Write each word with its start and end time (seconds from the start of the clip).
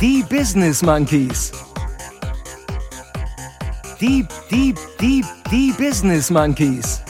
Die 0.00 0.24
Business 0.28 0.82
Monkeys. 0.82 1.52
Die, 4.00 4.26
die, 4.50 4.74
die, 5.00 5.24
die 5.52 5.72
Business 5.78 6.30
Monkeys. 6.30 7.00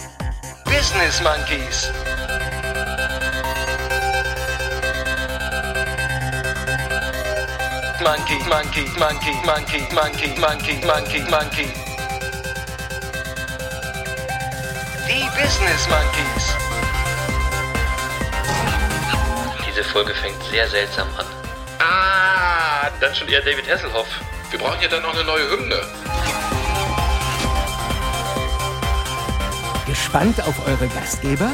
Business 0.66 1.22
Monkeys. 1.22 1.90
Monkey, 8.02 8.38
monkey, 8.46 8.84
monkey, 8.98 9.32
monkey, 9.46 9.80
monkey, 9.94 10.38
monkey, 10.38 10.86
monkey, 10.86 11.30
monkey. 11.30 11.81
Business 15.34 15.88
Monkeys. 15.88 16.56
Diese 19.66 19.82
Folge 19.84 20.14
fängt 20.14 20.42
sehr 20.44 20.68
seltsam 20.68 21.08
an. 21.16 21.26
Ah, 21.78 22.90
dann 23.00 23.14
schon 23.14 23.28
eher 23.28 23.40
David 23.40 23.68
Hasselhoff. 23.70 24.08
Wir 24.50 24.58
brauchen 24.58 24.80
ja 24.82 24.88
dann 24.88 25.02
noch 25.02 25.14
eine 25.14 25.24
neue 25.24 25.48
Hymne. 25.50 25.80
Gespannt 29.86 30.42
auf 30.42 30.66
eure 30.66 30.86
Gastgeber? 30.88 31.50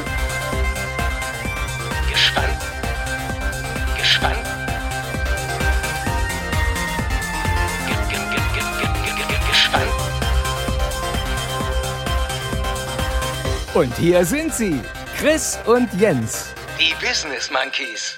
Und 13.79 13.97
hier 13.97 14.25
sind 14.25 14.53
sie, 14.53 14.75
Chris 15.17 15.57
und 15.65 15.87
Jens, 15.97 16.47
die 16.77 16.93
Business 16.95 17.49
Monkeys. 17.49 18.17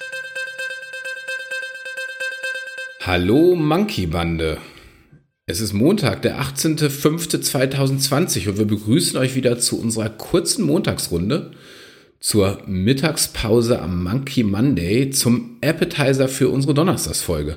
Hallo 3.02 3.54
Monkey 3.54 4.08
Bande. 4.08 4.58
Es 5.46 5.60
ist 5.60 5.72
Montag, 5.72 6.22
der 6.22 6.40
18.05.2020 6.40 8.48
und 8.48 8.58
wir 8.58 8.64
begrüßen 8.64 9.16
euch 9.16 9.36
wieder 9.36 9.60
zu 9.60 9.80
unserer 9.80 10.08
kurzen 10.08 10.66
Montagsrunde 10.66 11.52
zur 12.18 12.60
Mittagspause 12.66 13.80
am 13.80 14.02
Monkey 14.02 14.42
Monday 14.42 15.10
zum 15.10 15.58
Appetizer 15.60 16.26
für 16.26 16.48
unsere 16.48 16.74
Donnerstagsfolge. 16.74 17.56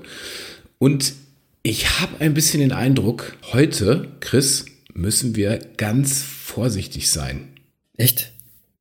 Und 0.77 1.13
ich 1.63 1.99
habe 1.99 2.17
ein 2.19 2.35
bisschen 2.35 2.59
den 2.59 2.71
Eindruck, 2.71 3.35
heute, 3.51 4.09
Chris, 4.19 4.65
müssen 4.93 5.35
wir 5.35 5.57
ganz 5.77 6.21
vorsichtig 6.21 7.09
sein. 7.09 7.54
Echt? 7.97 8.31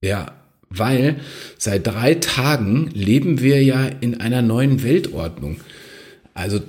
Ja, 0.02 0.32
weil 0.68 1.16
seit 1.58 1.86
drei 1.86 2.14
Tagen 2.14 2.90
leben 2.92 3.40
wir 3.40 3.62
ja 3.62 3.86
in 3.86 4.20
einer 4.20 4.42
neuen 4.42 4.82
Weltordnung. 4.82 5.60
Also 6.34 6.60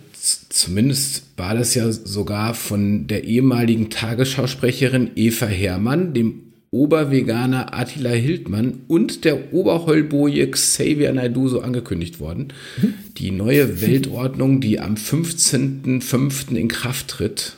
zumindest 0.50 1.24
war 1.38 1.56
das 1.56 1.76
ja 1.76 1.92
sogar 1.92 2.54
von 2.54 3.08
der 3.08 3.24
ehemaligen 3.24 3.90
Tagesschausprecherin 3.90 5.12
Eva 5.16 5.48
Herrmann, 5.48 6.14
dem 6.14 6.42
Oberveganer 6.72 7.74
Attila 7.74 8.10
Hildmann 8.10 8.82
und 8.88 9.24
der 9.24 9.54
Oberheulboje 9.54 10.52
Xavier 10.52 11.14
Naidoo 11.14 11.48
so 11.48 11.62
angekündigt 11.62 12.20
worden. 12.20 12.50
Die 13.18 13.32
neue 13.32 13.82
Weltordnung, 13.82 14.60
die 14.60 14.80
am 14.80 14.96
15.05. 14.96 16.54
in 16.56 16.68
Kraft 16.68 17.08
tritt. 17.08 17.56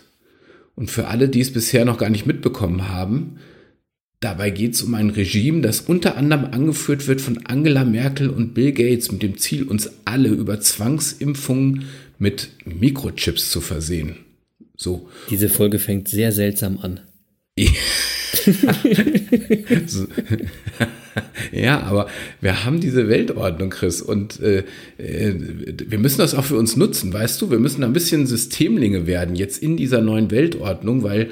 Und 0.76 0.92
für 0.92 1.08
alle, 1.08 1.30
die 1.30 1.42
es 1.42 1.52
bisher 1.52 1.84
noch 1.84 1.98
gar 1.98 2.12
nicht 2.12 2.28
mitbekommen 2.28 2.90
haben, 2.90 3.38
Dabei 4.20 4.50
geht 4.50 4.74
es 4.74 4.82
um 4.82 4.96
ein 4.96 5.12
Regime, 5.12 5.62
das 5.62 5.82
unter 5.82 6.18
anderem 6.18 6.46
angeführt 6.46 7.08
wird 7.08 7.22
von 7.22 7.46
Angela 7.46 7.86
Merkel 7.86 8.30
und 8.30 8.56
Bill 8.56 8.72
Gates 8.72 9.12
mit 9.12 9.22
dem 9.22 9.38
Ziel, 9.38 9.64
uns 9.64 9.92
alle 10.06 10.30
über 10.30 10.60
Zwangsimpfungen 10.60 11.86
mit 12.18 12.50
Mikrochips 12.66 13.52
zu 13.52 13.62
versehen. 13.62 14.16
So. 14.76 15.08
Diese 15.30 15.50
Folge 15.50 15.78
fängt 15.78 16.08
sehr 16.08 16.32
seltsam 16.32 16.80
an. 16.80 17.02
ja, 21.52 21.82
aber 21.84 22.08
wir 22.42 22.66
haben 22.66 22.80
diese 22.80 23.08
Weltordnung, 23.08 23.70
Chris, 23.70 24.02
und 24.02 24.40
äh, 24.40 24.64
äh, 24.98 25.34
wir 25.88 26.00
müssen 26.00 26.20
das 26.20 26.34
auch 26.34 26.46
für 26.46 26.58
uns 26.58 26.76
nutzen, 26.76 27.14
weißt 27.14 27.42
du? 27.42 27.52
Wir 27.52 27.60
müssen 27.60 27.84
ein 27.84 27.94
bisschen 27.94 28.28
Systemlinge 28.28 29.08
werden 29.08 29.36
jetzt 29.36 29.62
in 29.62 29.78
dieser 29.78 30.02
neuen 30.02 30.32
Weltordnung, 30.32 31.04
weil 31.04 31.30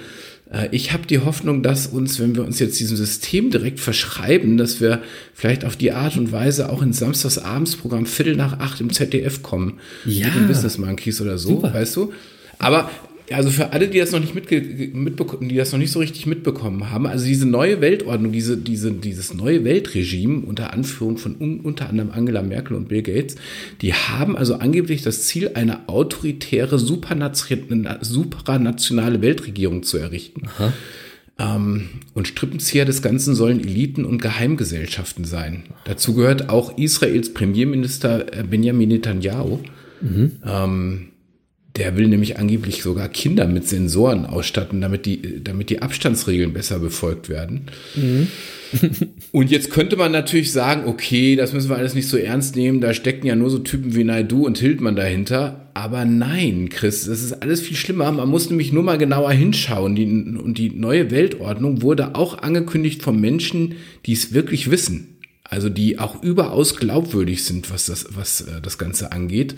ich 0.72 0.94
habe 0.94 1.08
die 1.08 1.20
Hoffnung, 1.20 1.64
dass 1.64 1.88
uns, 1.88 2.20
wenn 2.20 2.36
wir 2.36 2.44
uns 2.44 2.60
jetzt 2.60 2.80
diesem 2.80 2.96
System 2.96 3.50
direkt 3.50 3.80
verschreiben, 3.80 4.58
dass 4.58 4.80
wir 4.80 5.02
vielleicht 5.34 5.66
auf 5.66 5.76
die 5.76 5.92
Art 5.92 6.18
und 6.18 6.32
Weise 6.32 6.70
auch 6.70 6.84
ins 6.84 7.00
Samstagsabendsprogramm 7.00 8.06
Viertel 8.06 8.36
nach 8.36 8.60
acht 8.60 8.80
im 8.80 8.94
ZDF 8.94 9.42
kommen. 9.42 9.80
Ja. 10.06 10.28
Mit 10.28 10.36
den 10.36 10.48
Business 10.48 10.78
Monkeys 10.78 11.20
oder 11.20 11.40
so, 11.40 11.50
Super. 11.50 11.74
weißt 11.74 11.96
du? 11.96 12.14
Aber 12.60 12.92
also 13.32 13.50
für 13.50 13.74
alle, 13.74 13.88
die 13.88 13.98
das 14.00 14.12
noch 14.12 14.20
nicht 14.20 14.36
mitbekommen, 14.36 15.50
die 15.50 15.56
das 15.56 15.72
noch 15.72 15.80
nicht 15.80 15.92
so 15.92 16.00
richtig 16.00 16.26
mitbekommen 16.26 16.92
haben, 16.92 17.08
also 17.08 17.26
diese 17.26 17.48
neue 17.48 17.82
Weltordnung, 17.82 18.32
diese, 18.32 18.58
diese, 18.58 18.92
dieses 18.92 19.34
neue 19.34 19.64
Weltregime 19.64 20.46
unter 20.46 20.74
Anführung 20.74 21.18
von 21.18 21.36
un 21.40 21.60
unter 21.62 21.90
anderem 21.90 22.12
Angela 22.12 22.44
Merkel 22.44 22.78
und 22.78 22.88
Bill 22.88 23.02
Gates, 23.02 23.36
die 23.82 23.94
haben 23.94 24.38
also 24.38 24.56
angeblich 24.56 25.02
das 25.02 25.24
Ziel, 25.24 25.52
eine 25.56 25.90
autoritäre, 25.90 26.78
supranationale 26.78 29.22
Weltregierung 29.22 29.84
zu 29.84 29.98
errichten. 29.98 30.44
Ähm, 31.38 31.90
und 32.14 32.28
Strippenzieher 32.28 32.86
des 32.86 33.02
Ganzen 33.02 33.36
sollen 33.36 33.60
Eliten 33.60 34.06
und 34.06 34.22
Geheimgesellschaften 34.22 35.26
sein. 35.26 35.64
Dazu 35.86 36.14
gehört 36.14 36.50
auch 36.50 36.78
Israels 36.78 37.34
Premierminister 37.34 38.34
äh, 38.34 38.44
Benjamin 38.44 38.90
Netanyahu. 38.90 39.60
Ähm, 40.46 41.08
der 41.76 41.98
will 41.98 42.08
nämlich 42.08 42.38
angeblich 42.38 42.82
sogar 42.82 43.10
Kinder 43.10 43.48
mit 43.48 43.68
Sensoren 43.68 44.26
ausstatten, 44.26 44.80
damit 44.80 45.06
die, 45.06 45.44
damit 45.44 45.70
die 45.70 45.82
Abstandsregeln 45.82 46.54
besser 46.54 46.80
befolgt 46.80 47.28
werden. 47.28 47.66
Und 49.32 49.52
jetzt 49.52 49.72
könnte 49.72 49.98
man 49.98 50.14
natürlich 50.14 50.54
sagen, 50.54 50.88
okay, 50.88 51.36
das 51.36 51.52
müssen 51.52 51.70
wir 51.70 51.76
alles 51.76 51.94
nicht 51.94 52.08
so 52.08 52.18
ernst 52.18 52.56
nehmen, 52.56 52.80
da 52.80 52.94
stecken 52.94 53.28
ja 53.28 53.36
nur 53.36 53.50
so 53.50 53.60
Typen 53.60 53.94
wie 53.94 54.06
Naidu 54.06 54.46
und 54.46 54.58
Hildmann 54.58 54.96
dahinter. 54.96 55.70
Aber 55.74 56.06
nein, 56.06 56.70
Chris, 56.70 57.06
das 57.06 57.22
ist 57.22 57.42
alles 57.42 57.60
viel 57.60 57.76
schlimmer. 57.76 58.10
Man 58.12 58.30
muss 58.30 58.50
nämlich 58.50 58.72
nur 58.72 58.84
mal 58.84 58.98
genauer 58.98 59.32
hinschauen. 59.32 59.96
Die, 59.96 60.06
und 60.06 60.58
die 60.58 60.70
neue 60.70 61.12
Weltordnung 61.12 61.82
wurde 61.82 62.16
auch 62.16 62.38
angekündigt 62.38 63.04
von 63.04 63.20
Menschen, 63.20 63.76
die 64.06 64.14
es 64.14 64.34
wirklich 64.34 64.72
wissen. 64.72 65.18
Also 65.44 65.70
die 65.70 66.00
auch 66.00 66.24
überaus 66.24 66.78
glaubwürdig 66.78 67.44
sind, 67.44 67.70
was 67.72 67.86
das, 67.86 68.08
was 68.16 68.42
äh, 68.42 68.62
das 68.62 68.78
Ganze 68.78 69.12
angeht 69.12 69.56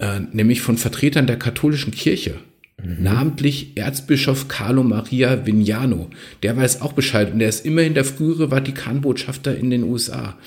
äh, 0.00 0.20
nämlich 0.32 0.60
von 0.60 0.76
Vertretern 0.76 1.26
der 1.26 1.38
katholischen 1.38 1.92
Kirche. 1.92 2.34
Namentlich 2.82 3.72
Erzbischof 3.74 4.48
Carlo 4.48 4.82
Maria 4.82 5.44
Vignano. 5.44 6.08
Der 6.42 6.56
weiß 6.56 6.80
auch 6.80 6.94
Bescheid 6.94 7.30
und 7.30 7.38
der 7.38 7.50
ist 7.50 7.66
immerhin 7.66 7.92
der 7.92 8.06
frühere 8.06 8.48
Vatikanbotschafter 8.48 9.54
in 9.54 9.68
den 9.68 9.82
USA. 9.84 10.38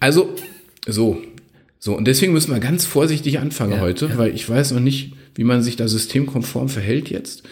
Also, 0.00 0.34
so. 0.86 1.22
So, 1.78 1.94
und 1.96 2.06
deswegen 2.06 2.32
müssen 2.32 2.52
wir 2.52 2.58
ganz 2.58 2.86
vorsichtig 2.86 3.38
anfangen 3.38 3.72
Ja, 3.74 3.80
heute, 3.80 4.06
ja. 4.06 4.16
weil 4.18 4.34
ich 4.34 4.48
weiß 4.48 4.72
noch 4.72 4.80
nicht, 4.80 5.12
wie 5.34 5.44
man 5.44 5.62
sich 5.62 5.76
da 5.76 5.86
systemkonform 5.86 6.68
verhält 6.70 7.10
jetzt. 7.10 7.42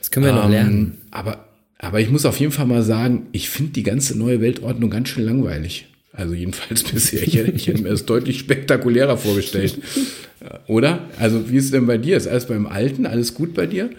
Das 0.00 0.10
können 0.10 0.26
wir 0.26 0.32
noch 0.32 0.46
Ähm, 0.46 0.50
lernen. 0.50 0.98
Aber, 1.10 1.46
aber 1.78 2.00
ich 2.00 2.10
muss 2.10 2.24
auf 2.24 2.40
jeden 2.40 2.52
Fall 2.52 2.66
mal 2.66 2.82
sagen, 2.82 3.26
ich 3.32 3.50
finde 3.50 3.72
die 3.72 3.82
ganze 3.82 4.18
neue 4.18 4.40
Weltordnung 4.40 4.88
ganz 4.90 5.10
schön 5.10 5.24
langweilig. 5.24 5.86
Also 6.12 6.34
jedenfalls 6.34 6.82
bisher. 6.92 7.22
Ich 7.22 7.36
hätte, 7.36 7.52
ich 7.52 7.66
hätte 7.66 7.82
mir 7.82 7.90
das 7.90 8.04
deutlich 8.06 8.38
spektakulärer 8.38 9.16
vorgestellt. 9.16 9.78
Oder? 10.66 11.08
Also 11.18 11.50
wie 11.50 11.56
ist 11.56 11.66
es 11.66 11.70
denn 11.70 11.86
bei 11.86 11.98
dir? 11.98 12.16
Ist 12.16 12.26
alles 12.26 12.46
beim 12.46 12.66
Alten? 12.66 13.06
Alles 13.06 13.34
gut 13.34 13.54
bei 13.54 13.66
dir? 13.66 13.90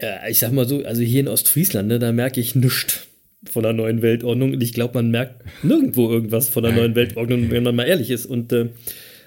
Ja, 0.00 0.26
ich 0.28 0.38
sag 0.38 0.52
mal 0.52 0.66
so, 0.66 0.84
also 0.84 1.02
hier 1.02 1.20
in 1.20 1.28
Ostfriesland, 1.28 1.88
ne, 1.88 1.98
da 1.98 2.12
merke 2.12 2.40
ich 2.40 2.54
nichts 2.54 3.00
von 3.50 3.62
der 3.62 3.72
neuen 3.72 4.00
Weltordnung. 4.02 4.52
Und 4.54 4.62
ich 4.62 4.72
glaube, 4.72 4.94
man 4.94 5.10
merkt 5.10 5.42
nirgendwo 5.64 6.10
irgendwas 6.10 6.48
von 6.48 6.62
der 6.62 6.72
neuen 6.72 6.94
Weltordnung, 6.94 7.50
wenn 7.50 7.62
man 7.64 7.74
mal 7.76 7.84
ehrlich 7.84 8.10
ist. 8.10 8.26
Und 8.26 8.52
äh, 8.52 8.70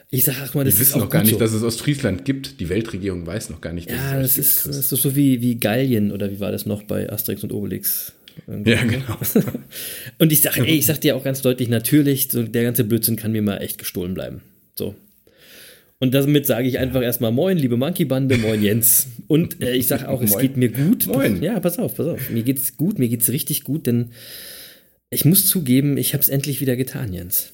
ich 0.09 0.23
sag 0.25 0.35
ach 0.43 0.53
mal, 0.53 0.63
das 0.65 0.75
Wir 0.75 0.81
wissen 0.81 0.99
noch 0.99 1.09
gar 1.09 1.21
nicht, 1.21 1.31
so. 1.33 1.39
dass 1.39 1.53
es 1.53 1.63
Ostfriesland 1.63 2.25
gibt. 2.25 2.59
Die 2.59 2.69
Weltregierung 2.69 3.25
weiß 3.25 3.49
noch 3.49 3.61
gar 3.61 3.71
nicht, 3.73 3.89
dass 3.89 3.97
Ja, 3.97 4.19
es 4.21 4.27
das 4.27 4.35
gibt, 4.35 4.47
ist, 4.47 4.63
Chris. 4.63 4.77
das 4.77 4.91
ist 4.91 5.01
so 5.01 5.15
wie, 5.15 5.41
wie 5.41 5.55
Gallien 5.55 6.11
oder 6.11 6.31
wie 6.31 6.39
war 6.39 6.51
das 6.51 6.65
noch 6.65 6.83
bei 6.83 7.09
Asterix 7.09 7.43
und 7.43 7.53
Obelix? 7.53 8.13
Irgendwie, 8.47 8.71
Ja, 8.71 8.83
genau. 8.83 9.17
Und 10.19 10.31
ich 10.31 10.41
sag, 10.41 10.57
ey, 10.57 10.77
ich 10.77 10.85
sag 10.85 11.01
dir 11.01 11.15
auch 11.15 11.23
ganz 11.23 11.41
deutlich, 11.41 11.69
natürlich, 11.69 12.29
so 12.29 12.43
der 12.43 12.63
ganze 12.63 12.83
Blödsinn 12.83 13.15
kann 13.15 13.31
mir 13.31 13.41
mal 13.41 13.57
echt 13.57 13.77
gestohlen 13.77 14.13
bleiben. 14.13 14.41
So. 14.75 14.95
Und 15.99 16.13
damit 16.15 16.47
sage 16.47 16.67
ich 16.67 16.79
einfach 16.79 17.03
erstmal 17.03 17.31
Moin, 17.31 17.57
liebe 17.57 17.77
Monkey-Bande, 17.77 18.37
Moin 18.39 18.63
Jens. 18.63 19.07
Und 19.27 19.61
äh, 19.61 19.75
ich 19.75 19.87
sage 19.87 20.09
auch, 20.09 20.21
es 20.21 20.31
Moin. 20.31 20.41
geht 20.41 20.57
mir 20.57 20.69
gut. 20.69 21.05
Moin. 21.05 21.43
Ja, 21.43 21.59
pass 21.59 21.77
auf, 21.77 21.95
pass 21.95 22.07
auf. 22.07 22.29
Mir 22.31 22.41
geht's 22.41 22.75
gut, 22.75 22.97
mir 22.97 23.07
geht's 23.07 23.29
richtig 23.29 23.63
gut, 23.63 23.85
denn 23.85 24.09
ich 25.11 25.25
muss 25.25 25.45
zugeben, 25.47 25.97
ich 25.97 26.13
habe 26.13 26.23
es 26.23 26.29
endlich 26.29 26.59
wieder 26.59 26.75
getan, 26.75 27.13
Jens. 27.13 27.51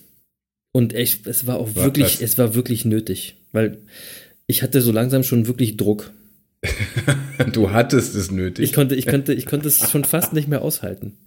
Und 0.72 0.94
echt, 0.94 1.28
es 1.28 1.46
war 1.46 1.58
auch 1.58 1.76
Was? 1.76 1.84
wirklich, 1.84 2.22
es 2.22 2.38
war 2.38 2.56
wirklich 2.56 2.86
nötig, 2.86 3.36
weil 3.52 3.80
ich 4.46 4.64
hatte 4.64 4.82
so 4.82 4.92
langsam 4.92 5.24
schon 5.24 5.48
wirklich 5.48 5.76
Druck. 5.76 6.14
Du 7.54 7.72
hattest 7.72 8.16
es 8.16 8.32
nötig. 8.32 8.66
Ich 8.66 8.74
konnte, 8.74 8.96
ich 8.96 9.06
konnte, 9.06 9.34
ich 9.34 9.46
konnte 9.46 9.68
es 9.68 9.90
schon 9.92 10.04
fast 10.04 10.34
nicht 10.34 10.48
mehr 10.48 10.62
aushalten. 10.62 11.18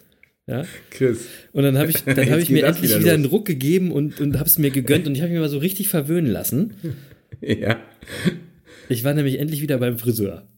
Ja? 0.47 0.65
Chris. 0.91 1.27
Und 1.53 1.63
dann 1.63 1.79
habe 1.79 1.91
ich, 1.91 2.03
dann 2.03 2.29
hab 2.29 2.39
ich 2.39 2.51
mir 2.51 2.67
endlich 2.67 2.91
wieder, 2.91 3.01
wieder 3.01 3.13
einen 3.15 3.25
Ruck 3.27 3.47
gegeben 3.47 3.93
und, 3.93 4.21
und 4.21 4.39
habe 4.39 4.49
es 4.49 4.59
mir 4.59 4.71
gegönnt 4.71 5.07
und 5.07 5.15
ich 5.15 5.23
habe 5.23 5.31
mich 5.31 5.41
mal 5.41 5.49
so 5.49 5.59
richtig 5.59 5.89
verwöhnen 5.89 6.31
lassen. 6.31 6.75
Ja. 7.43 7.81
Ich 8.91 9.05
war 9.05 9.15
nämlich 9.15 9.39
endlich 9.39 9.63
wieder 9.63 9.79
beim 9.79 9.97
Friseur. 9.97 10.49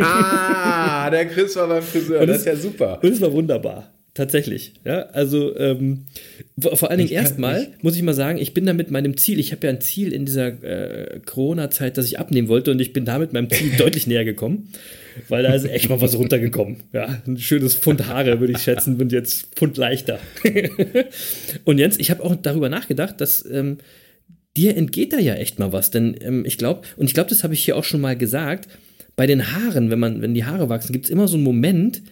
ah, 0.00 1.08
der 1.08 1.26
Chris 1.26 1.54
war 1.56 1.68
beim 1.68 1.82
Friseur. 1.82 2.20
Und 2.20 2.26
das 2.26 2.38
ist 2.38 2.46
ja 2.46 2.56
super. 2.56 2.98
Und 3.02 3.10
es 3.10 3.20
war 3.20 3.32
wunderbar. 3.32 3.93
Tatsächlich, 4.14 4.74
ja. 4.84 5.06
Also 5.06 5.58
ähm, 5.58 6.04
vor 6.56 6.88
allen 6.88 6.98
Dingen 6.98 7.10
erstmal 7.10 7.66
muss 7.82 7.96
ich 7.96 8.02
mal 8.02 8.14
sagen, 8.14 8.38
ich 8.38 8.54
bin 8.54 8.64
da 8.64 8.72
mit 8.72 8.88
meinem 8.92 9.16
Ziel. 9.16 9.40
Ich 9.40 9.50
habe 9.50 9.66
ja 9.66 9.72
ein 9.72 9.80
Ziel 9.80 10.12
in 10.12 10.24
dieser 10.24 10.62
äh, 10.62 11.18
Corona-Zeit, 11.18 11.98
dass 11.98 12.06
ich 12.06 12.20
abnehmen 12.20 12.46
wollte 12.46 12.70
und 12.70 12.80
ich 12.80 12.92
bin 12.92 13.04
damit 13.04 13.32
meinem 13.32 13.50
Ziel 13.50 13.72
deutlich 13.78 14.06
näher 14.06 14.24
gekommen, 14.24 14.68
weil 15.28 15.42
da 15.42 15.52
ist 15.52 15.64
echt 15.64 15.88
mal 15.88 16.00
was 16.00 16.16
runtergekommen. 16.16 16.84
Ja, 16.92 17.20
ein 17.26 17.38
schönes 17.38 17.74
Pfund 17.74 18.06
Haare 18.06 18.38
würde 18.38 18.52
ich 18.52 18.60
schätzen, 18.62 19.00
und 19.00 19.10
jetzt 19.10 19.56
Pfund 19.56 19.76
leichter. 19.78 20.20
und 21.64 21.78
Jens, 21.78 21.98
ich 21.98 22.12
habe 22.12 22.22
auch 22.22 22.36
darüber 22.36 22.68
nachgedacht, 22.68 23.20
dass 23.20 23.44
ähm, 23.50 23.78
dir 24.56 24.76
entgeht 24.76 25.12
da 25.12 25.18
ja 25.18 25.34
echt 25.34 25.58
mal 25.58 25.72
was, 25.72 25.90
denn 25.90 26.16
ähm, 26.20 26.44
ich 26.46 26.56
glaube 26.56 26.82
und 26.96 27.06
ich 27.06 27.14
glaube, 27.14 27.30
das 27.30 27.42
habe 27.42 27.54
ich 27.54 27.64
hier 27.64 27.76
auch 27.76 27.84
schon 27.84 28.00
mal 28.00 28.16
gesagt. 28.16 28.68
Bei 29.16 29.26
den 29.26 29.52
Haaren, 29.52 29.90
wenn 29.90 29.98
man, 29.98 30.22
wenn 30.22 30.34
die 30.34 30.44
Haare 30.44 30.68
wachsen, 30.68 30.92
gibt 30.92 31.06
es 31.06 31.10
immer 31.10 31.26
so 31.26 31.36
einen 31.36 31.44
Moment, 31.44 32.02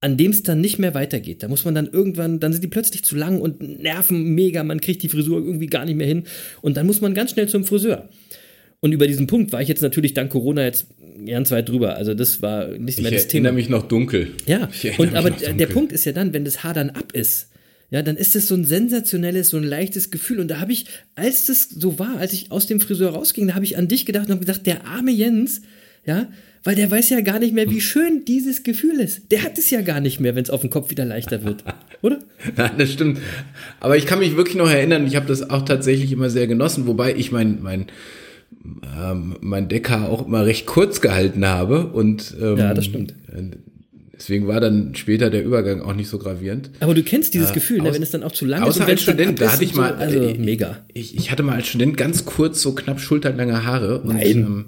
an 0.00 0.16
dem 0.16 0.30
es 0.30 0.42
dann 0.42 0.60
nicht 0.60 0.78
mehr 0.78 0.94
weitergeht. 0.94 1.42
Da 1.42 1.48
muss 1.48 1.64
man 1.64 1.74
dann 1.74 1.88
irgendwann, 1.88 2.38
dann 2.38 2.52
sind 2.52 2.62
die 2.62 2.68
plötzlich 2.68 3.04
zu 3.04 3.16
lang 3.16 3.40
und 3.40 3.60
nerven 3.82 4.34
mega, 4.34 4.62
man 4.62 4.80
kriegt 4.80 5.02
die 5.02 5.08
Frisur 5.08 5.38
irgendwie 5.38 5.66
gar 5.66 5.84
nicht 5.84 5.96
mehr 5.96 6.06
hin 6.06 6.24
und 6.62 6.76
dann 6.76 6.86
muss 6.86 7.00
man 7.00 7.14
ganz 7.14 7.32
schnell 7.32 7.48
zum 7.48 7.64
Friseur. 7.64 8.08
Und 8.80 8.92
über 8.92 9.06
diesen 9.06 9.26
Punkt 9.26 9.52
war 9.52 9.62
ich 9.62 9.68
jetzt 9.68 9.80
natürlich 9.80 10.12
dank 10.14 10.30
Corona 10.30 10.64
jetzt 10.64 10.88
ganz 11.26 11.50
weit 11.50 11.68
drüber. 11.68 11.96
Also 11.96 12.14
das 12.14 12.42
war 12.42 12.68
nicht 12.68 13.00
mehr 13.00 13.10
ich 13.10 13.18
das 13.18 13.28
Thema. 13.28 13.48
Ich 13.48 13.48
erinnere 13.48 13.52
mich 13.54 13.68
noch 13.68 13.88
dunkel. 13.88 14.32
Ja, 14.46 14.68
und 14.98 15.14
aber 15.14 15.30
der 15.30 15.66
Punkt 15.66 15.92
ist 15.92 16.04
ja 16.04 16.12
dann, 16.12 16.32
wenn 16.34 16.44
das 16.44 16.62
Haar 16.62 16.74
dann 16.74 16.90
ab 16.90 17.12
ist, 17.12 17.50
ja, 17.90 18.02
dann 18.02 18.16
ist 18.16 18.34
es 18.34 18.48
so 18.48 18.54
ein 18.54 18.64
sensationelles, 18.64 19.50
so 19.50 19.56
ein 19.56 19.64
leichtes 19.64 20.10
Gefühl. 20.10 20.40
Und 20.40 20.48
da 20.48 20.60
habe 20.60 20.72
ich, 20.72 20.86
als 21.14 21.46
das 21.46 21.68
so 21.70 21.98
war, 21.98 22.18
als 22.18 22.32
ich 22.32 22.50
aus 22.50 22.66
dem 22.66 22.80
Friseur 22.80 23.10
rausging, 23.12 23.48
da 23.48 23.54
habe 23.54 23.64
ich 23.64 23.78
an 23.78 23.88
dich 23.88 24.06
gedacht 24.06 24.26
und 24.26 24.32
habe 24.32 24.40
gedacht, 24.40 24.66
der 24.66 24.86
arme 24.86 25.12
Jens, 25.12 25.62
ja, 26.04 26.28
weil 26.66 26.74
der 26.74 26.90
weiß 26.90 27.10
ja 27.10 27.20
gar 27.20 27.38
nicht 27.38 27.54
mehr, 27.54 27.70
wie 27.70 27.80
schön 27.80 28.24
dieses 28.24 28.64
Gefühl 28.64 28.98
ist. 28.98 29.30
Der 29.30 29.44
hat 29.44 29.56
es 29.56 29.70
ja 29.70 29.82
gar 29.82 30.00
nicht 30.00 30.18
mehr, 30.18 30.34
wenn 30.34 30.42
es 30.42 30.50
auf 30.50 30.62
dem 30.62 30.70
Kopf 30.70 30.90
wieder 30.90 31.04
leichter 31.04 31.44
wird, 31.44 31.62
oder? 32.02 32.18
Nein, 32.56 32.72
das 32.76 32.92
stimmt. 32.92 33.20
Aber 33.78 33.96
ich 33.96 34.04
kann 34.04 34.18
mich 34.18 34.36
wirklich 34.36 34.56
noch 34.56 34.68
erinnern, 34.68 35.06
ich 35.06 35.14
habe 35.14 35.26
das 35.26 35.48
auch 35.48 35.64
tatsächlich 35.64 36.10
immer 36.10 36.28
sehr 36.28 36.48
genossen, 36.48 36.88
wobei 36.88 37.14
ich 37.14 37.30
mein, 37.30 37.62
mein, 37.62 37.86
ähm, 39.00 39.36
mein 39.40 39.68
Decker 39.68 40.08
auch 40.08 40.26
immer 40.26 40.44
recht 40.44 40.66
kurz 40.66 41.00
gehalten 41.00 41.46
habe. 41.46 41.86
Und, 41.86 42.34
ähm, 42.40 42.56
ja, 42.58 42.74
das 42.74 42.86
stimmt. 42.86 43.14
Deswegen 44.12 44.48
war 44.48 44.60
dann 44.60 44.94
später 44.96 45.30
der 45.30 45.44
Übergang 45.44 45.82
auch 45.82 45.94
nicht 45.94 46.08
so 46.08 46.18
gravierend. 46.18 46.70
Aber 46.80 46.94
du 46.94 47.04
kennst 47.04 47.34
dieses 47.34 47.50
äh, 47.50 47.54
Gefühl, 47.54 47.82
ne, 47.82 47.94
wenn 47.94 48.02
es 48.02 48.10
dann 48.10 48.24
auch 48.24 48.32
zu 48.32 48.44
lang 48.44 48.62
ist. 48.62 48.68
Außer 48.70 48.86
als 48.86 49.02
Student, 49.02 49.40
da 49.40 49.52
hatte 49.52 49.62
ich 49.62 49.74
mal, 49.74 49.90
so, 49.90 50.00
also 50.00 50.18
äh, 50.20 50.34
mega. 50.38 50.78
Ich, 50.94 51.16
ich, 51.16 51.30
hatte 51.30 51.44
mal 51.44 51.54
als 51.54 51.68
Student 51.68 51.96
ganz 51.96 52.24
kurz 52.24 52.60
so 52.60 52.74
knapp 52.74 52.98
schulterlange 52.98 53.64
Haare. 53.64 54.00
Und, 54.00 54.16
Nein. 54.16 54.26
Ähm, 54.26 54.64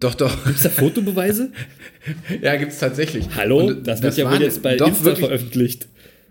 doch, 0.00 0.14
doch. 0.14 0.44
Gibt 0.44 0.56
es 0.56 0.62
da 0.62 0.70
Fotobeweise? 0.70 1.52
ja, 2.42 2.56
gibt 2.56 2.72
es 2.72 2.78
tatsächlich. 2.78 3.26
Hallo? 3.36 3.66
Und 3.66 3.86
das 3.86 4.02
wird 4.02 4.12
das 4.12 4.16
ja 4.16 4.30
wohl 4.30 4.40
jetzt 4.40 4.62
bei 4.62 4.72
Insta 4.76 5.04
wirklich, 5.04 5.26
veröffentlicht. 5.26 5.88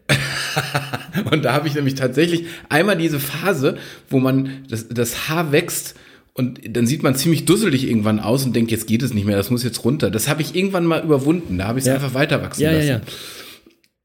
und 1.32 1.46
da 1.46 1.54
habe 1.54 1.68
ich 1.68 1.76
nämlich 1.76 1.94
tatsächlich 1.94 2.46
einmal 2.68 2.98
diese 2.98 3.20
Phase, 3.20 3.78
wo 4.10 4.20
man 4.20 4.64
das, 4.68 4.88
das 4.90 5.30
Haar 5.30 5.52
wächst 5.52 5.96
und 6.34 6.62
dann 6.76 6.88
sieht 6.88 7.04
man 7.04 7.16
ziemlich 7.16 7.46
dusselig 7.46 7.88
irgendwann 7.88 8.20
aus 8.20 8.46
und 8.46 8.56
denkt, 8.56 8.72
jetzt 8.72 8.88
geht 8.88 9.04
es 9.04 9.14
nicht 9.14 9.26
mehr, 9.26 9.38
das 9.38 9.52
muss 9.52 9.64
jetzt 9.64 9.84
runter. 9.84 10.10
Das 10.10 10.28
habe 10.28 10.42
ich 10.42 10.56
irgendwann 10.56 10.86
mal 10.86 11.04
überwunden. 11.04 11.58
Da 11.58 11.68
habe 11.68 11.80
ich 11.80 11.84
es 11.84 11.90
ja. 11.90 11.96
einfach 11.96 12.14
weiter 12.14 12.42
wachsen 12.42 12.62
ja, 12.62 12.72
lassen. 12.72 12.88
Ja, 12.88 12.94
ja. 12.96 13.02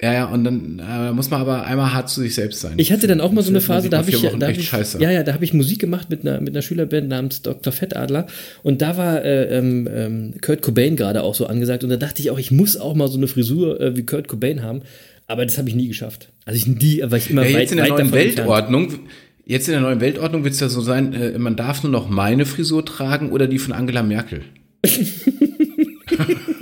Ja, 0.03 0.13
ja, 0.13 0.25
und 0.27 0.43
dann 0.43 0.81
äh, 0.81 1.13
muss 1.13 1.31
man 1.31 1.41
aber 1.41 1.65
einmal 1.67 1.95
hart 1.95 2.11
zu 2.11 2.21
sich 2.21 2.35
selbst 2.35 2.61
sein. 2.61 2.75
Ich 2.79 2.91
hatte 2.91 3.07
dann 3.07 3.21
auch 3.21 3.31
mal 3.31 3.43
so 3.43 3.51
eine 3.51 3.61
Phase, 3.61 3.89
da 3.89 3.99
habe 3.99 4.11
ich, 4.11 4.21
da 4.21 4.49
hab 4.49 4.57
ich 4.57 4.73
ja, 4.99 5.11
ja, 5.11 5.23
da 5.23 5.35
habe 5.35 5.45
ich 5.45 5.55
Musik 5.55 5.79
gemacht 5.79 6.11
mit 6.11 6.23
einer, 6.23 6.41
mit 6.41 6.53
einer 6.53 6.63
Schülerband 6.63 7.09
namens 7.09 7.43
Dr. 7.43 7.73
Fettadler 7.73 8.27
und 8.65 8.83
da 8.83 8.97
war 8.97 9.25
äh, 9.25 9.57
ähm, 9.57 9.89
ähm, 9.93 10.35
Kurt 10.41 10.63
Cobain 10.63 10.97
gerade 10.97 11.23
auch 11.23 11.37
so 11.37 11.47
angesagt 11.47 11.85
und 11.85 11.91
da 11.91 11.97
dachte 11.97 12.21
ich 12.23 12.33
auch, 12.33 12.41
ich 12.41 12.51
muss 12.51 12.77
auch 12.77 12.95
mal 12.97 13.07
so 13.07 13.19
eine 13.19 13.29
Frisur 13.29 13.81
äh, 13.81 13.97
wie 13.97 14.05
Kurt 14.05 14.27
Cobain 14.27 14.63
haben, 14.65 14.83
aber 15.29 15.47
das 15.47 15.59
habe 15.59 15.69
ich 15.69 15.77
nie 15.77 15.87
geschafft. 15.87 16.29
Also 16.45 16.57
ich 16.57 16.67
nie, 16.67 17.01
weil 17.05 17.19
ich 17.19 17.31
immer 17.31 17.47
ja, 17.47 17.61
jetzt 17.61 17.71
in 17.71 17.79
der 17.79 17.87
neuen 17.87 18.11
Weltordnung, 18.11 18.95
jetzt 19.47 19.69
in 19.69 19.75
der 19.75 19.81
neuen 19.81 20.01
Weltordnung 20.01 20.43
wird 20.43 20.55
es 20.55 20.61
ja 20.61 20.69
so 20.69 20.81
sein, 20.81 21.13
äh, 21.13 21.39
man 21.39 21.55
darf 21.55 21.85
nur 21.85 21.93
noch 21.93 22.09
meine 22.09 22.47
Frisur 22.47 22.85
tragen 22.85 23.31
oder 23.31 23.47
die 23.47 23.61
von 23.61 23.73
Angela 23.73 24.03
Merkel. 24.03 24.43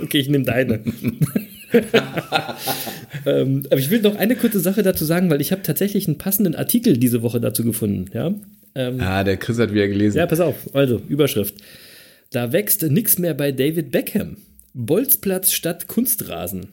okay, 0.03 0.19
ich 0.19 0.29
nehme 0.29 0.45
deine. 0.45 0.81
ähm, 3.25 3.65
aber 3.69 3.79
ich 3.79 3.89
will 3.89 4.01
noch 4.01 4.15
eine 4.15 4.35
kurze 4.35 4.59
Sache 4.59 4.83
dazu 4.83 5.05
sagen, 5.05 5.29
weil 5.29 5.41
ich 5.41 5.51
habe 5.51 5.63
tatsächlich 5.63 6.07
einen 6.07 6.17
passenden 6.17 6.55
Artikel 6.55 6.97
diese 6.97 7.21
Woche 7.21 7.41
dazu 7.41 7.63
gefunden. 7.63 8.05
Ja? 8.13 8.33
Ähm, 8.75 8.99
ah, 8.99 9.23
der 9.23 9.37
Chris 9.37 9.59
hat 9.59 9.73
wieder 9.73 9.87
gelesen. 9.87 10.17
Ja, 10.17 10.25
pass 10.25 10.39
auf. 10.39 10.75
Also, 10.75 11.01
Überschrift. 11.07 11.55
Da 12.31 12.51
wächst 12.51 12.81
nichts 12.83 13.19
mehr 13.19 13.33
bei 13.33 13.51
David 13.51 13.91
Beckham. 13.91 14.37
Bolzplatz 14.73 15.51
statt 15.51 15.87
Kunstrasen. 15.87 16.67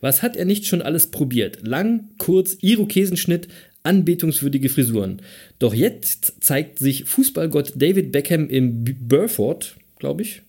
Was 0.00 0.22
hat 0.22 0.36
er 0.36 0.44
nicht 0.44 0.66
schon 0.66 0.82
alles 0.82 1.08
probiert? 1.08 1.66
Lang, 1.66 2.10
kurz, 2.18 2.56
Irokesenschnitt, 2.60 3.48
anbetungswürdige 3.82 4.68
Frisuren. 4.68 5.22
Doch 5.58 5.74
jetzt 5.74 6.34
zeigt 6.40 6.78
sich 6.78 7.04
Fußballgott 7.04 7.72
David 7.76 8.12
Beckham 8.12 8.48
im 8.48 8.84
Burford, 8.84 9.76
glaube 9.98 10.22
ich, 10.22 10.42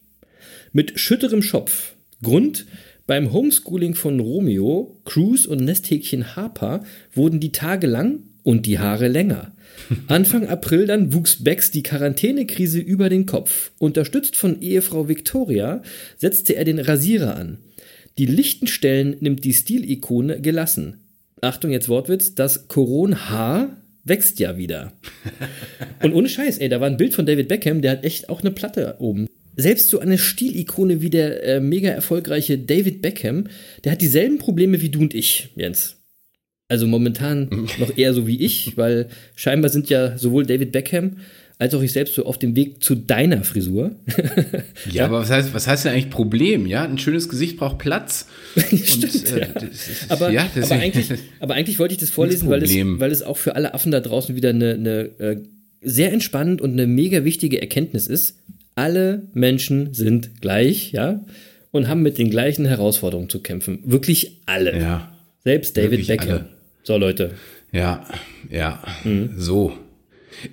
mit 0.73 0.99
schütterem 0.99 1.41
Schopf. 1.41 1.93
Grund, 2.21 2.65
beim 3.07 3.31
Homeschooling 3.31 3.95
von 3.95 4.19
Romeo, 4.19 4.99
Cruz 5.05 5.45
und 5.45 5.63
Nesthäkchen 5.63 6.35
Harper 6.35 6.83
wurden 7.13 7.39
die 7.39 7.53
Tage 7.53 7.87
lang 7.87 8.19
und 8.43 8.65
die 8.65 8.79
Haare 8.79 9.07
länger. 9.07 9.53
Anfang 10.07 10.47
April 10.47 10.85
dann 10.85 11.13
wuchs 11.13 11.43
Bex 11.43 11.71
die 11.71 11.83
Quarantänekrise 11.83 12.79
über 12.79 13.09
den 13.09 13.25
Kopf. 13.25 13.71
Unterstützt 13.79 14.35
von 14.35 14.61
Ehefrau 14.61 15.07
Victoria 15.07 15.81
setzte 16.17 16.55
er 16.57 16.65
den 16.65 16.79
Rasierer 16.79 17.35
an. 17.37 17.59
Die 18.17 18.25
lichten 18.25 18.67
Stellen 18.67 19.15
nimmt 19.21 19.45
die 19.45 19.53
Stilikone 19.53 20.41
gelassen. 20.41 20.97
Achtung, 21.39 21.71
jetzt 21.71 21.87
Wortwitz, 21.87 22.35
das 22.35 22.67
Koronhaar 22.67 23.77
wächst 24.03 24.39
ja 24.39 24.57
wieder. 24.57 24.91
Und 26.03 26.13
ohne 26.13 26.27
Scheiß, 26.27 26.57
ey, 26.57 26.67
da 26.67 26.81
war 26.81 26.87
ein 26.87 26.97
Bild 26.97 27.13
von 27.13 27.25
David 27.25 27.47
Beckham, 27.47 27.81
der 27.81 27.91
hat 27.91 28.03
echt 28.03 28.27
auch 28.27 28.41
eine 28.41 28.51
Platte 28.51 28.95
oben 28.99 29.27
selbst 29.57 29.89
so 29.89 29.99
eine 29.99 30.17
Stilikone 30.17 31.01
wie 31.01 31.09
der 31.09 31.43
äh, 31.43 31.59
mega 31.59 31.89
erfolgreiche 31.89 32.57
David 32.57 33.01
Beckham, 33.01 33.47
der 33.83 33.91
hat 33.91 34.01
dieselben 34.01 34.37
Probleme 34.37 34.81
wie 34.81 34.89
du 34.89 35.01
und 35.01 35.13
ich, 35.13 35.49
Jens. 35.55 35.97
Also 36.69 36.87
momentan 36.87 37.49
noch 37.79 37.97
eher 37.97 38.13
so 38.13 38.27
wie 38.27 38.39
ich, 38.39 38.77
weil 38.77 39.09
scheinbar 39.35 39.69
sind 39.69 39.89
ja 39.89 40.17
sowohl 40.17 40.45
David 40.45 40.71
Beckham 40.71 41.17
als 41.59 41.73
auch 41.73 41.81
ich 41.81 41.91
selbst 41.91 42.13
so 42.13 42.23
auf 42.25 42.37
dem 42.37 42.55
Weg 42.55 42.83
zu 42.83 42.93
deiner 42.93 43.43
Frisur. 43.43 43.95
ja, 44.15 44.61
ja, 44.91 45.05
aber 45.05 45.21
was 45.21 45.31
heißt, 45.31 45.55
was 45.55 45.65
heißt 45.65 45.85
denn 45.85 45.93
eigentlich 45.93 46.11
Problem? 46.11 46.67
Ja, 46.67 46.83
ein 46.83 46.99
schönes 46.99 47.29
Gesicht 47.29 47.57
braucht 47.57 47.79
Platz. 47.79 48.27
Stimmt, 48.55 49.05
und, 49.05 49.31
äh, 49.31 49.39
ja. 49.39 49.61
Ist, 49.67 50.11
aber, 50.11 50.29
ja, 50.29 50.47
aber, 50.61 50.75
eigentlich, 50.75 51.09
aber 51.39 51.55
eigentlich 51.55 51.79
wollte 51.79 51.95
ich 51.95 51.99
das 51.99 52.11
vorlesen, 52.11 52.47
weil 52.47 52.61
es, 52.61 52.75
weil 52.75 53.11
es 53.11 53.23
auch 53.23 53.37
für 53.37 53.55
alle 53.55 53.73
Affen 53.73 53.91
da 53.91 54.01
draußen 54.01 54.35
wieder 54.35 54.49
eine, 54.49 54.73
eine 54.75 54.99
äh, 55.17 55.37
sehr 55.81 56.13
entspannend 56.13 56.61
und 56.61 56.73
eine 56.73 56.85
mega 56.85 57.23
wichtige 57.23 57.59
Erkenntnis 57.59 58.05
ist 58.05 58.35
alle 58.77 59.27
Menschen 59.33 59.93
sind 59.93 60.39
gleich, 60.39 60.91
ja, 60.91 61.25
und 61.71 61.87
haben 61.87 62.01
mit 62.01 62.17
den 62.17 62.29
gleichen 62.29 62.65
Herausforderungen 62.65 63.29
zu 63.29 63.41
kämpfen. 63.41 63.79
Wirklich 63.83 64.41
alle. 64.45 64.79
Ja. 64.79 65.11
Selbst 65.43 65.75
David 65.75 66.07
Beckham. 66.07 66.29
Alle. 66.29 66.45
So, 66.83 66.97
Leute. 66.97 67.31
Ja, 67.71 68.05
ja, 68.49 68.81
mhm. 69.03 69.31
so. 69.35 69.73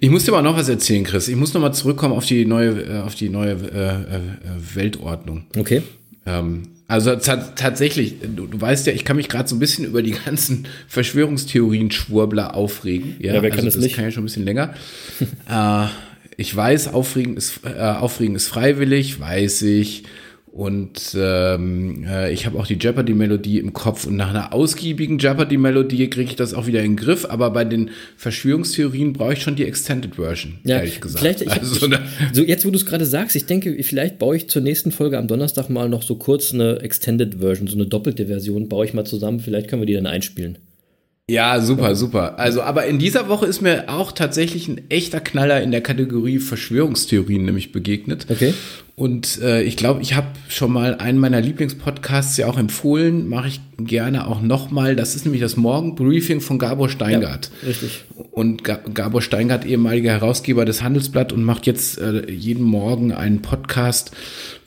Ich 0.01 0.09
muss 0.09 0.25
dir 0.25 0.33
mal 0.33 0.43
noch 0.43 0.57
was 0.57 0.69
erzählen, 0.69 1.05
Chris. 1.05 1.29
Ich 1.29 1.37
muss 1.37 1.53
noch 1.53 1.61
mal 1.61 1.73
zurückkommen 1.73 2.15
auf 2.15 2.25
die 2.25 2.47
neue, 2.47 2.71
äh, 2.83 3.01
auf 3.01 3.15
die 3.15 3.29
neue 3.29 3.53
äh, 3.53 4.17
äh, 4.17 4.75
Weltordnung. 4.75 5.45
Okay. 5.57 5.83
Ähm, 6.25 6.63
also 6.89 7.17
tatsächlich, 7.17 8.15
du, 8.35 8.47
du, 8.47 8.61
weißt 8.61 8.87
ja, 8.87 8.93
ich 8.95 9.05
kann 9.05 9.17
mich 9.17 9.29
gerade 9.29 9.49
so 9.49 9.57
ein 9.57 9.59
bisschen 9.59 9.85
über 9.85 10.03
die 10.03 10.13
ganzen 10.13 10.67
Verschwörungstheorien-Schwurbler 10.89 12.55
aufregen. 12.55 13.17
Ja, 13.19 13.35
ja 13.35 13.43
wer 13.43 13.51
kann 13.51 13.61
also 13.61 13.67
das, 13.67 13.75
das 13.75 13.85
nicht? 13.85 13.97
kann 13.97 14.05
ja 14.05 14.11
schon 14.11 14.23
ein 14.23 14.27
bisschen 14.27 14.45
länger. 14.45 14.75
äh, 15.49 15.87
ich 16.37 16.55
weiß, 16.55 16.93
Aufregen 16.93 17.37
ist, 17.37 17.61
äh, 17.65 17.81
Aufregen 17.81 18.35
ist 18.35 18.49
freiwillig, 18.49 19.21
weiß 19.21 19.63
ich. 19.63 20.05
Und 20.55 21.17
ähm, 21.19 22.05
äh, 22.09 22.33
ich 22.33 22.47
habe 22.47 22.61
auch 22.61 22.67
die 22.69 22.79
Jeopardy-Melodie 22.79 23.59
im 23.59 23.73
Kopf 23.73 24.07
und 24.07 24.15
nach 24.15 24.31
einer 24.31 24.53
ausgiebigen 24.53 25.19
Jeopardy-Melodie 25.19 26.09
kriege 26.09 26.31
ich 26.31 26.37
das 26.37 26.55
auch 26.55 26.69
wieder 26.69 26.79
in 26.79 26.93
den 26.93 26.97
Griff. 26.97 27.27
Aber 27.29 27.51
bei 27.51 27.65
den 27.65 27.91
Verschwörungstheorien 28.17 29.15
brauche 29.15 29.33
ich 29.33 29.43
schon 29.43 29.57
die 29.57 29.65
Extended 29.65 30.15
Version, 30.15 30.61
ja, 30.63 30.77
ehrlich 30.77 31.01
gesagt. 31.01 31.19
Vielleicht, 31.19 31.41
ich, 31.41 31.51
also, 31.51 31.89
ich, 31.89 31.99
so 32.33 32.43
jetzt, 32.43 32.65
wo 32.65 32.71
du 32.71 32.77
es 32.77 32.87
gerade 32.87 33.05
sagst, 33.05 33.35
ich 33.35 33.47
denke, 33.47 33.83
vielleicht 33.83 34.21
baue 34.21 34.37
ich 34.37 34.49
zur 34.49 34.63
nächsten 34.63 34.93
Folge 34.93 35.19
am 35.19 35.27
Donnerstag 35.27 35.71
mal 35.71 35.89
noch 35.89 36.05
so 36.05 36.15
kurz 36.15 36.55
eine 36.55 36.79
Extended 36.83 37.41
Version, 37.41 37.67
so 37.67 37.75
eine 37.75 37.87
doppelte 37.87 38.29
Version, 38.29 38.69
baue 38.69 38.85
ich 38.87 38.95
mal 38.95 39.05
zusammen. 39.05 39.41
Vielleicht 39.41 39.67
können 39.67 39.83
wir 39.83 39.87
die 39.87 39.95
dann 39.95 40.07
einspielen. 40.07 40.59
Ja, 41.29 41.59
super, 41.61 41.97
super. 41.97 42.39
Also, 42.39 42.61
aber 42.61 42.85
in 42.85 42.99
dieser 42.99 43.29
Woche 43.31 43.47
ist 43.47 43.63
mir 43.63 43.89
auch 43.89 44.13
tatsächlich 44.13 44.69
ein 44.69 44.91
echter 44.91 45.21
Knaller 45.21 45.63
in 45.63 45.71
der 45.71 45.81
Kategorie 45.81 46.39
Verschwörungstheorien 46.39 47.47
nämlich 47.47 47.73
begegnet. 47.73 48.27
Okay. 48.29 48.53
Und 48.97 49.43
äh, 49.43 49.63
ich 49.63 49.77
glaube, 49.77 50.03
ich 50.03 50.15
habe 50.15 50.29
schon 50.49 50.73
mal 50.73 50.95
einen 50.95 51.19
meiner 51.19 51.41
Lieblingspodcasts 51.41 52.37
ja 52.37 52.47
auch 52.47 52.57
empfohlen, 52.57 53.29
mache 53.29 53.49
ich 53.49 53.61
gerne 53.77 54.29
auch 54.29 54.41
nochmal. 54.41 54.95
Das 54.95 55.17
ist 55.17 55.25
nämlich 55.25 55.43
das 55.43 55.57
Morgenbriefing 55.57 56.41
von 56.41 56.61
Gabor 56.61 56.89
Steingart. 56.89 57.51
Ja, 57.63 57.69
richtig. 57.69 58.05
Und 58.31 58.63
Gabor 58.63 59.21
Steingart, 59.21 59.65
ehemaliger 59.65 60.13
Herausgeber 60.13 60.65
des 60.65 60.81
Handelsblatt 60.85 61.33
und 61.33 61.43
macht 61.43 61.67
jetzt 61.67 61.99
äh, 61.99 62.31
jeden 62.31 62.63
Morgen 62.63 63.13
einen 63.13 63.43
Podcast, 63.43 64.13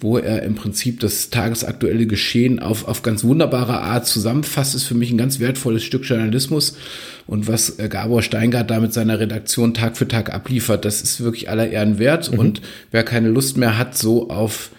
wo 0.02 0.18
er 0.18 0.44
im 0.44 0.56
Prinzip 0.56 1.00
das 1.00 1.30
tagesaktuelle 1.30 2.06
Geschehen 2.06 2.60
auf, 2.60 2.86
auf 2.86 3.04
ganz 3.04 3.24
wunderbare 3.24 3.80
Art 3.80 4.08
zusammenfasst. 4.08 4.76
Ist 4.76 4.84
für 4.84 4.96
mich 4.96 5.10
ein 5.10 5.18
ganz 5.18 5.40
wertvolles 5.40 5.86
Stück 5.86 6.04
Journalismus. 6.04 6.76
Und 7.28 7.48
was 7.48 7.78
äh, 7.78 7.90
Gabor 7.90 8.22
Steingart 8.22 8.72
da 8.72 8.80
mit 8.80 8.94
seiner 8.94 9.20
Redaktion 9.20 9.74
Tag 9.74 9.98
für 9.98 10.08
Tag 10.08 10.34
abliefert, 10.34 10.86
das 10.86 11.02
ist 11.02 11.22
wirklich 11.22 11.50
aller 11.50 11.70
Ehren 11.70 12.00
wert. 12.00 12.32
Mhm. 12.32 12.40
Und 12.40 12.62
wer 12.92 13.04
keine 13.04 13.28
Lust 13.30 13.58
mehr 13.58 13.78
hat, 13.78 13.98
so 13.98 14.30
auf 14.30 14.72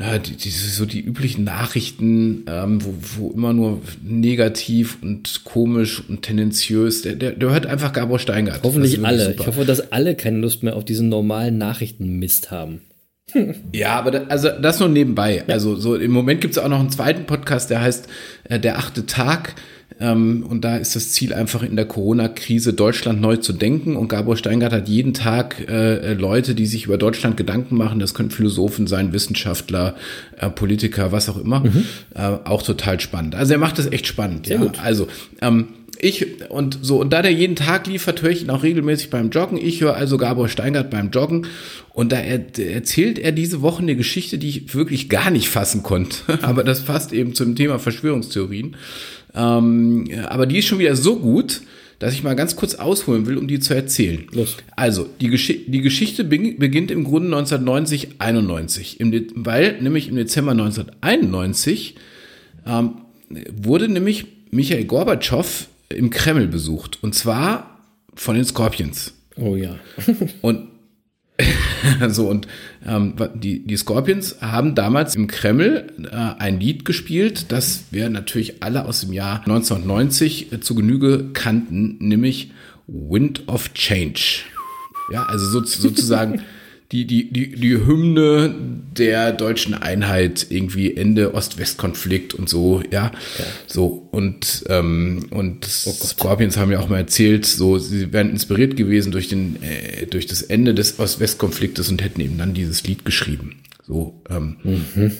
ja, 0.00 0.16
die, 0.18 0.36
die, 0.36 0.50
so 0.50 0.86
die 0.86 1.00
üblichen 1.00 1.42
Nachrichten, 1.42 2.44
ähm, 2.46 2.84
wo, 2.84 2.94
wo 3.16 3.30
immer 3.32 3.52
nur 3.52 3.82
negativ 4.00 4.98
und 5.02 5.42
komisch 5.42 6.00
und 6.08 6.22
tendenziös, 6.22 7.02
der, 7.02 7.16
der, 7.16 7.32
der 7.32 7.50
hört 7.50 7.66
einfach 7.66 7.92
Gabor 7.92 8.20
Steingart. 8.20 8.60
Hoffentlich 8.62 9.04
alle. 9.04 9.26
Super. 9.26 9.40
Ich 9.40 9.46
hoffe, 9.48 9.64
dass 9.64 9.90
alle 9.90 10.14
keine 10.14 10.38
Lust 10.38 10.62
mehr 10.62 10.76
auf 10.76 10.84
diesen 10.84 11.08
normalen 11.08 11.58
Nachrichtenmist 11.58 12.52
haben. 12.52 12.82
Ja, 13.72 13.98
aber 13.98 14.10
da, 14.10 14.20
also 14.28 14.48
das 14.48 14.80
nur 14.80 14.88
nebenbei. 14.88 15.44
Ja. 15.46 15.54
Also 15.54 15.76
so 15.76 15.94
im 15.94 16.10
Moment 16.10 16.40
gibt 16.40 16.56
es 16.56 16.58
auch 16.58 16.68
noch 16.68 16.80
einen 16.80 16.90
zweiten 16.90 17.24
Podcast, 17.24 17.70
der 17.70 17.80
heißt 17.80 18.08
äh, 18.44 18.58
Der 18.58 18.78
achte 18.78 19.06
Tag. 19.06 19.54
Ähm, 20.00 20.44
und 20.48 20.64
da 20.64 20.76
ist 20.76 20.94
das 20.94 21.12
Ziel 21.12 21.34
einfach 21.34 21.62
in 21.62 21.74
der 21.74 21.84
Corona-Krise 21.84 22.72
Deutschland 22.72 23.20
neu 23.20 23.36
zu 23.36 23.52
denken. 23.52 23.96
Und 23.96 24.08
Gabor 24.08 24.36
Steingart 24.36 24.72
hat 24.72 24.88
jeden 24.88 25.14
Tag 25.14 25.68
äh, 25.68 26.14
Leute, 26.14 26.54
die 26.54 26.66
sich 26.66 26.84
über 26.86 26.98
Deutschland 26.98 27.36
Gedanken 27.36 27.76
machen. 27.76 27.98
Das 27.98 28.14
können 28.14 28.30
Philosophen 28.30 28.86
sein, 28.86 29.12
Wissenschaftler, 29.12 29.96
äh, 30.38 30.50
Politiker, 30.50 31.10
was 31.10 31.28
auch 31.28 31.38
immer. 31.38 31.60
Mhm. 31.60 31.84
Äh, 32.14 32.20
auch 32.44 32.62
total 32.62 33.00
spannend. 33.00 33.34
Also 33.34 33.54
er 33.54 33.58
macht 33.58 33.78
das 33.78 33.90
echt 33.90 34.06
spannend. 34.06 34.46
Sehr 34.46 34.58
ja. 34.58 34.62
Gut. 34.62 34.78
Also 34.82 35.08
ähm, 35.42 35.68
ich 36.00 36.48
und 36.48 36.78
so, 36.82 37.00
und 37.00 37.12
da 37.12 37.22
der 37.22 37.32
jeden 37.32 37.56
Tag 37.56 37.86
liefert, 37.86 38.22
höre 38.22 38.30
ich 38.30 38.42
ihn 38.42 38.50
auch 38.50 38.62
regelmäßig 38.62 39.10
beim 39.10 39.30
Joggen. 39.30 39.58
Ich 39.58 39.80
höre 39.80 39.96
also 39.96 40.16
Gabor 40.16 40.48
Steingart 40.48 40.90
beim 40.90 41.10
Joggen. 41.10 41.46
Und 41.92 42.12
da 42.12 42.18
er, 42.18 42.40
erzählt 42.58 43.18
er 43.18 43.32
diese 43.32 43.62
Woche 43.62 43.82
eine 43.82 43.96
Geschichte, 43.96 44.38
die 44.38 44.48
ich 44.48 44.74
wirklich 44.74 45.08
gar 45.08 45.30
nicht 45.30 45.48
fassen 45.48 45.82
konnte. 45.82 46.16
Aber 46.42 46.62
das 46.62 46.84
passt 46.84 47.12
eben 47.12 47.34
zum 47.34 47.56
Thema 47.56 47.78
Verschwörungstheorien. 47.78 48.76
Ähm, 49.34 50.08
aber 50.26 50.46
die 50.46 50.58
ist 50.58 50.66
schon 50.66 50.78
wieder 50.78 50.96
so 50.96 51.16
gut, 51.16 51.60
dass 51.98 52.14
ich 52.14 52.22
mal 52.22 52.34
ganz 52.34 52.56
kurz 52.56 52.76
ausholen 52.76 53.26
will, 53.26 53.36
um 53.36 53.46
die 53.48 53.60
zu 53.60 53.74
erzählen. 53.74 54.26
Los. 54.32 54.56
Also, 54.76 55.06
die, 55.20 55.28
Gesch 55.28 55.52
die 55.66 55.80
Geschichte 55.82 56.24
beginnt 56.24 56.90
im 56.90 57.04
Grunde 57.04 57.26
1990, 57.36 58.20
91. 58.20 59.00
Im 59.00 59.26
weil 59.34 59.80
nämlich 59.82 60.08
im 60.08 60.16
Dezember 60.16 60.52
1991 60.52 61.96
ähm, 62.66 62.92
wurde 63.50 63.88
nämlich 63.88 64.26
Michael 64.50 64.84
Gorbatschow 64.84 65.68
im 65.88 66.10
Kreml 66.10 66.46
besucht. 66.46 66.98
Und 67.02 67.14
zwar 67.14 67.78
von 68.14 68.34
den 68.34 68.44
Scorpions. 68.44 69.14
Oh 69.36 69.56
ja. 69.56 69.76
und 70.42 70.68
so, 72.08 72.28
und 72.28 72.48
ähm, 72.84 73.14
die, 73.34 73.64
die 73.64 73.76
Scorpions 73.76 74.38
haben 74.40 74.74
damals 74.74 75.14
im 75.14 75.28
Kreml 75.28 75.86
äh, 76.10 76.16
ein 76.42 76.58
Lied 76.58 76.84
gespielt, 76.84 77.52
das 77.52 77.84
wir 77.90 78.10
natürlich 78.10 78.62
alle 78.62 78.84
aus 78.84 79.02
dem 79.02 79.12
Jahr 79.12 79.38
1990 79.40 80.52
äh, 80.52 80.60
zu 80.60 80.74
Genüge 80.74 81.30
kannten, 81.32 81.96
nämlich 82.00 82.50
Wind 82.88 83.46
of 83.46 83.72
Change. 83.74 84.40
Ja, 85.12 85.26
also 85.26 85.46
so, 85.48 85.64
sozusagen 85.64 86.42
die, 86.90 87.06
die, 87.06 87.30
die, 87.30 87.50
die 87.50 87.86
Hymne 87.86 88.54
der 88.96 89.32
deutschen 89.32 89.74
Einheit, 89.74 90.46
irgendwie 90.48 90.96
Ende 90.96 91.34
Ost-West-Konflikt 91.34 92.32
und 92.32 92.48
so, 92.48 92.82
ja. 92.90 93.12
ja. 93.38 93.44
So, 93.66 94.08
und, 94.10 94.64
ähm, 94.68 95.26
und 95.30 95.66
oh 95.84 95.90
Scorpions 95.92 96.56
haben 96.56 96.72
ja 96.72 96.80
auch 96.80 96.88
mal 96.88 96.98
erzählt, 96.98 97.44
so, 97.44 97.78
sie 97.78 98.12
wären 98.12 98.30
inspiriert 98.30 98.76
gewesen 98.76 99.12
durch 99.12 99.28
den, 99.28 99.62
äh, 99.62 100.06
durch 100.06 100.26
das 100.26 100.40
Ende 100.40 100.72
des 100.72 100.98
Ost-West-Konfliktes 100.98 101.90
und 101.90 102.02
hätten 102.02 102.22
eben 102.22 102.38
dann 102.38 102.54
dieses 102.54 102.82
Lied 102.84 103.04
geschrieben. 103.04 103.60
So, 103.86 104.22
ähm, 104.30 104.56
mhm. 104.62 105.12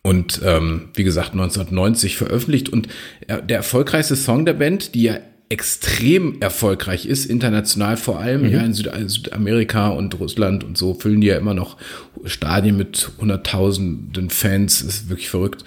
Und 0.00 0.40
ähm, 0.44 0.90
wie 0.94 1.04
gesagt, 1.04 1.32
1990 1.32 2.16
veröffentlicht. 2.16 2.68
Und 2.70 2.88
äh, 3.26 3.42
der 3.42 3.58
erfolgreichste 3.58 4.16
Song 4.16 4.44
der 4.44 4.52
Band, 4.54 4.94
die 4.94 5.02
ja 5.02 5.18
extrem 5.54 6.40
erfolgreich 6.40 7.06
ist, 7.06 7.26
international 7.26 7.96
vor 7.96 8.18
allem, 8.18 8.42
mhm. 8.42 8.52
ja, 8.52 8.60
in 8.62 8.74
Süd 8.74 8.90
Südamerika 9.06 9.90
und 9.90 10.18
Russland 10.18 10.64
und 10.64 10.76
so 10.76 10.94
füllen 10.94 11.20
die 11.20 11.28
ja 11.28 11.38
immer 11.38 11.54
noch 11.54 11.76
Stadien 12.24 12.76
mit 12.76 13.12
hunderttausenden 13.20 14.30
Fans, 14.30 14.82
ist 14.82 15.08
wirklich 15.08 15.30
verrückt. 15.30 15.64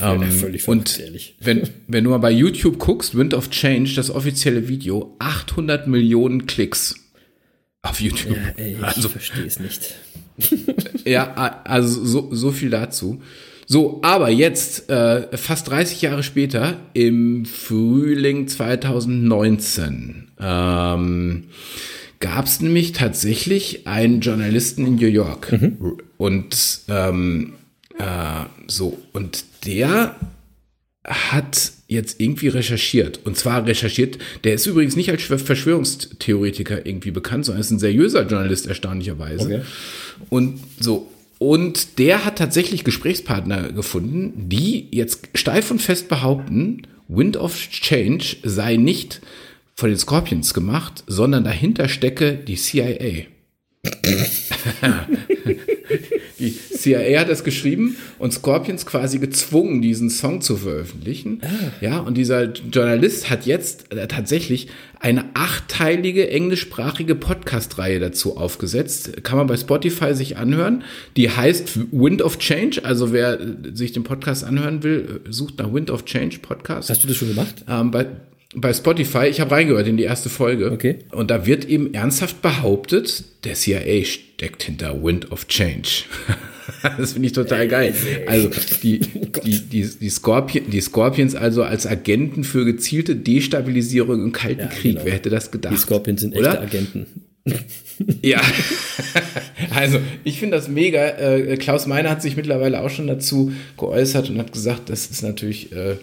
Ja, 0.00 0.14
ähm, 0.14 0.32
völlig 0.32 0.66
und 0.66 0.98
ehrlich. 0.98 1.36
wenn, 1.38 1.62
wenn 1.86 2.02
du 2.02 2.10
mal 2.10 2.18
bei 2.18 2.32
YouTube 2.32 2.80
guckst, 2.80 3.16
Wind 3.16 3.32
of 3.32 3.50
Change, 3.50 3.92
das 3.94 4.10
offizielle 4.10 4.66
Video, 4.66 5.14
800 5.20 5.86
Millionen 5.86 6.46
Klicks 6.46 6.96
auf 7.82 8.00
YouTube. 8.00 8.36
Ja, 8.36 8.52
ey, 8.56 8.72
ich 8.72 8.82
also, 8.82 9.08
verstehe 9.08 9.44
es 9.44 9.60
nicht. 9.60 9.94
ja, 11.04 11.62
also 11.62 12.04
so, 12.04 12.34
so 12.34 12.50
viel 12.50 12.70
dazu. 12.70 13.22
So, 13.72 14.00
aber 14.02 14.30
jetzt, 14.30 14.90
äh, 14.90 15.36
fast 15.36 15.70
30 15.70 16.02
Jahre 16.02 16.24
später, 16.24 16.76
im 16.92 17.44
Frühling 17.44 18.48
2019, 18.48 20.32
ähm, 20.40 21.44
gab 22.18 22.46
es 22.46 22.60
nämlich 22.60 22.90
tatsächlich 22.90 23.86
einen 23.86 24.22
Journalisten 24.22 24.84
in 24.84 24.96
New 24.96 25.06
York. 25.06 25.52
Mhm. 25.52 25.98
Und 26.16 26.80
ähm, 26.88 27.52
äh, 27.96 28.46
so, 28.66 28.98
und 29.12 29.44
der 29.64 30.16
hat 31.04 31.70
jetzt 31.86 32.20
irgendwie 32.20 32.48
recherchiert. 32.48 33.20
Und 33.24 33.36
zwar 33.36 33.66
recherchiert, 33.66 34.18
der 34.42 34.54
ist 34.54 34.66
übrigens 34.66 34.96
nicht 34.96 35.12
als 35.12 35.22
Verschwörungstheoretiker 35.22 36.84
irgendwie 36.84 37.12
bekannt, 37.12 37.44
sondern 37.44 37.60
ist 37.60 37.70
ein 37.70 37.78
seriöser 37.78 38.26
Journalist, 38.26 38.66
erstaunlicherweise. 38.66 39.44
Okay. 39.44 39.60
Und 40.28 40.58
so, 40.80 41.08
und 41.40 41.98
der 41.98 42.26
hat 42.26 42.36
tatsächlich 42.36 42.84
Gesprächspartner 42.84 43.72
gefunden, 43.72 44.50
die 44.50 44.88
jetzt 44.90 45.30
steif 45.34 45.70
und 45.70 45.80
fest 45.80 46.08
behaupten, 46.08 46.82
Wind 47.08 47.38
of 47.38 47.56
Change 47.70 48.36
sei 48.42 48.76
nicht 48.76 49.22
von 49.74 49.88
den 49.88 49.98
Scorpions 49.98 50.52
gemacht, 50.52 51.02
sondern 51.06 51.44
dahinter 51.44 51.88
stecke 51.88 52.34
die 52.34 52.56
CIA. 52.56 53.24
Die 56.40 56.52
CIA 56.52 57.20
hat 57.20 57.28
das 57.28 57.44
geschrieben 57.44 57.96
und 58.18 58.32
Scorpions 58.32 58.86
quasi 58.86 59.18
gezwungen, 59.18 59.82
diesen 59.82 60.10
Song 60.10 60.40
zu 60.40 60.56
veröffentlichen. 60.56 61.40
Ah. 61.42 61.48
Ja, 61.80 61.98
und 62.00 62.16
dieser 62.16 62.44
Journalist 62.44 63.30
hat 63.30 63.46
jetzt 63.46 63.92
äh, 63.92 64.08
tatsächlich 64.08 64.68
eine 64.98 65.26
achtteilige 65.34 66.30
englischsprachige 66.30 67.14
Podcast-Reihe 67.14 68.00
dazu 68.00 68.36
aufgesetzt. 68.36 69.22
Kann 69.22 69.38
man 69.38 69.46
bei 69.46 69.56
Spotify 69.56 70.14
sich 70.14 70.36
anhören. 70.36 70.84
Die 71.16 71.30
heißt 71.30 71.92
Wind 71.92 72.22
of 72.22 72.38
Change. 72.38 72.84
Also 72.84 73.12
wer 73.12 73.40
äh, 73.40 73.46
sich 73.72 73.92
den 73.92 74.02
Podcast 74.02 74.44
anhören 74.44 74.82
will, 74.82 75.22
äh, 75.26 75.32
sucht 75.32 75.58
nach 75.58 75.72
Wind 75.72 75.90
of 75.90 76.04
Change 76.04 76.38
Podcast. 76.40 76.90
Hast 76.90 77.04
du 77.04 77.08
das 77.08 77.16
schon 77.16 77.28
gemacht? 77.28 77.64
Ähm, 77.68 77.90
bei, 77.90 78.06
bei 78.54 78.72
Spotify, 78.72 79.26
ich 79.26 79.40
habe 79.40 79.52
reingehört 79.52 79.86
in 79.86 79.96
die 79.96 80.02
erste 80.02 80.28
Folge. 80.28 80.72
Okay. 80.72 80.98
Und 81.12 81.30
da 81.30 81.46
wird 81.46 81.66
eben 81.66 81.94
ernsthaft 81.94 82.42
behauptet, 82.42 83.24
der 83.44 83.54
CIA 83.54 84.04
steckt 84.04 84.64
hinter 84.64 85.02
Wind 85.02 85.30
of 85.30 85.46
Change. 85.46 86.04
das 86.98 87.12
finde 87.12 87.26
ich 87.26 87.32
total 87.32 87.68
geil. 87.68 87.94
Also 88.26 88.50
die, 88.82 89.00
oh 89.14 89.40
die, 89.44 89.60
die, 89.60 89.88
die, 89.88 90.10
Scorpion, 90.10 90.68
die 90.68 90.80
Scorpions 90.80 91.36
also 91.36 91.62
als 91.62 91.86
Agenten 91.86 92.42
für 92.42 92.64
gezielte 92.64 93.14
Destabilisierung 93.14 94.20
im 94.20 94.32
Kalten 94.32 94.62
ja, 94.62 94.66
Krieg. 94.66 94.94
Genau. 94.94 95.04
Wer 95.04 95.12
hätte 95.14 95.30
das 95.30 95.52
gedacht? 95.52 95.74
Die 95.74 95.78
Scorpions 95.78 96.20
sind 96.20 96.36
oder? 96.36 96.48
echte 96.48 96.60
Agenten. 96.60 97.06
ja, 98.22 98.40
also 99.74 99.98
ich 100.24 100.38
finde 100.38 100.56
das 100.56 100.68
mega. 100.68 101.00
Äh, 101.00 101.56
Klaus 101.56 101.86
Meiner 101.86 102.10
hat 102.10 102.20
sich 102.20 102.36
mittlerweile 102.36 102.80
auch 102.82 102.90
schon 102.90 103.06
dazu 103.06 103.52
geäußert 103.78 104.28
und 104.28 104.38
hat 104.38 104.52
gesagt, 104.52 104.90
das 104.90 105.06
ist 105.06 105.22
natürlich 105.22 105.72
äh, 105.72 105.96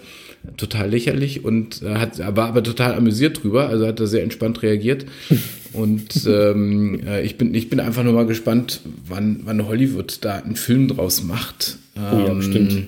total 0.57 0.89
lächerlich 0.89 1.43
und 1.43 1.81
äh, 1.81 1.95
hat, 1.95 2.19
war 2.19 2.47
aber 2.47 2.63
total 2.63 2.95
amüsiert 2.95 3.43
drüber, 3.43 3.67
also 3.67 3.85
hat 3.87 3.99
er 3.99 4.07
sehr 4.07 4.23
entspannt 4.23 4.61
reagiert. 4.61 5.05
Und 5.73 6.25
ähm, 6.25 7.01
äh, 7.05 7.21
ich, 7.23 7.37
bin, 7.37 7.53
ich 7.53 7.69
bin 7.69 7.79
einfach 7.79 8.03
nur 8.03 8.13
mal 8.13 8.25
gespannt, 8.25 8.81
wann, 9.05 9.41
wann 9.43 9.67
Hollywood 9.67 10.19
da 10.21 10.35
einen 10.37 10.55
Film 10.55 10.87
draus 10.87 11.23
macht. 11.23 11.77
Ähm, 11.95 12.03
oh 12.13 12.27
ja, 12.27 12.33
bestimmt. 12.33 12.87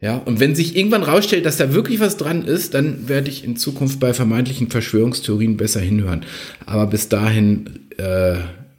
Ja, 0.00 0.16
und 0.16 0.40
wenn 0.40 0.54
sich 0.54 0.76
irgendwann 0.76 1.02
rausstellt, 1.02 1.44
dass 1.44 1.58
da 1.58 1.74
wirklich 1.74 2.00
was 2.00 2.16
dran 2.16 2.44
ist, 2.44 2.72
dann 2.72 3.08
werde 3.08 3.28
ich 3.28 3.44
in 3.44 3.56
Zukunft 3.56 4.00
bei 4.00 4.14
vermeintlichen 4.14 4.70
Verschwörungstheorien 4.70 5.58
besser 5.58 5.80
hinhören. 5.80 6.24
Aber 6.64 6.86
bis 6.86 7.10
dahin 7.10 7.80
äh, 7.98 8.36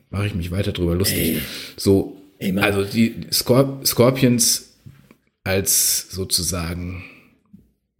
mache 0.09 0.25
ich 0.25 0.33
mich 0.33 0.49
weiter 0.49 0.71
drüber 0.71 0.95
lustig. 0.95 1.35
Ey. 1.35 1.37
So, 1.77 2.17
Ey, 2.39 2.57
also 2.57 2.83
die 2.83 3.15
Scorp 3.31 3.85
Scorpions 3.85 4.71
als 5.43 6.07
sozusagen 6.09 7.03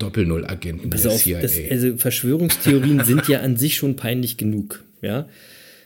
Doppel-Null-Agenten 0.01 0.89
der 0.89 1.12
auf. 1.12 1.24
Das, 1.24 1.58
also 1.70 1.98
Verschwörungstheorien 1.98 3.03
sind 3.05 3.27
ja 3.27 3.41
an 3.41 3.58
sich 3.58 3.75
schon 3.75 3.96
peinlich 3.96 4.38
genug, 4.38 4.84
ja. 5.01 5.27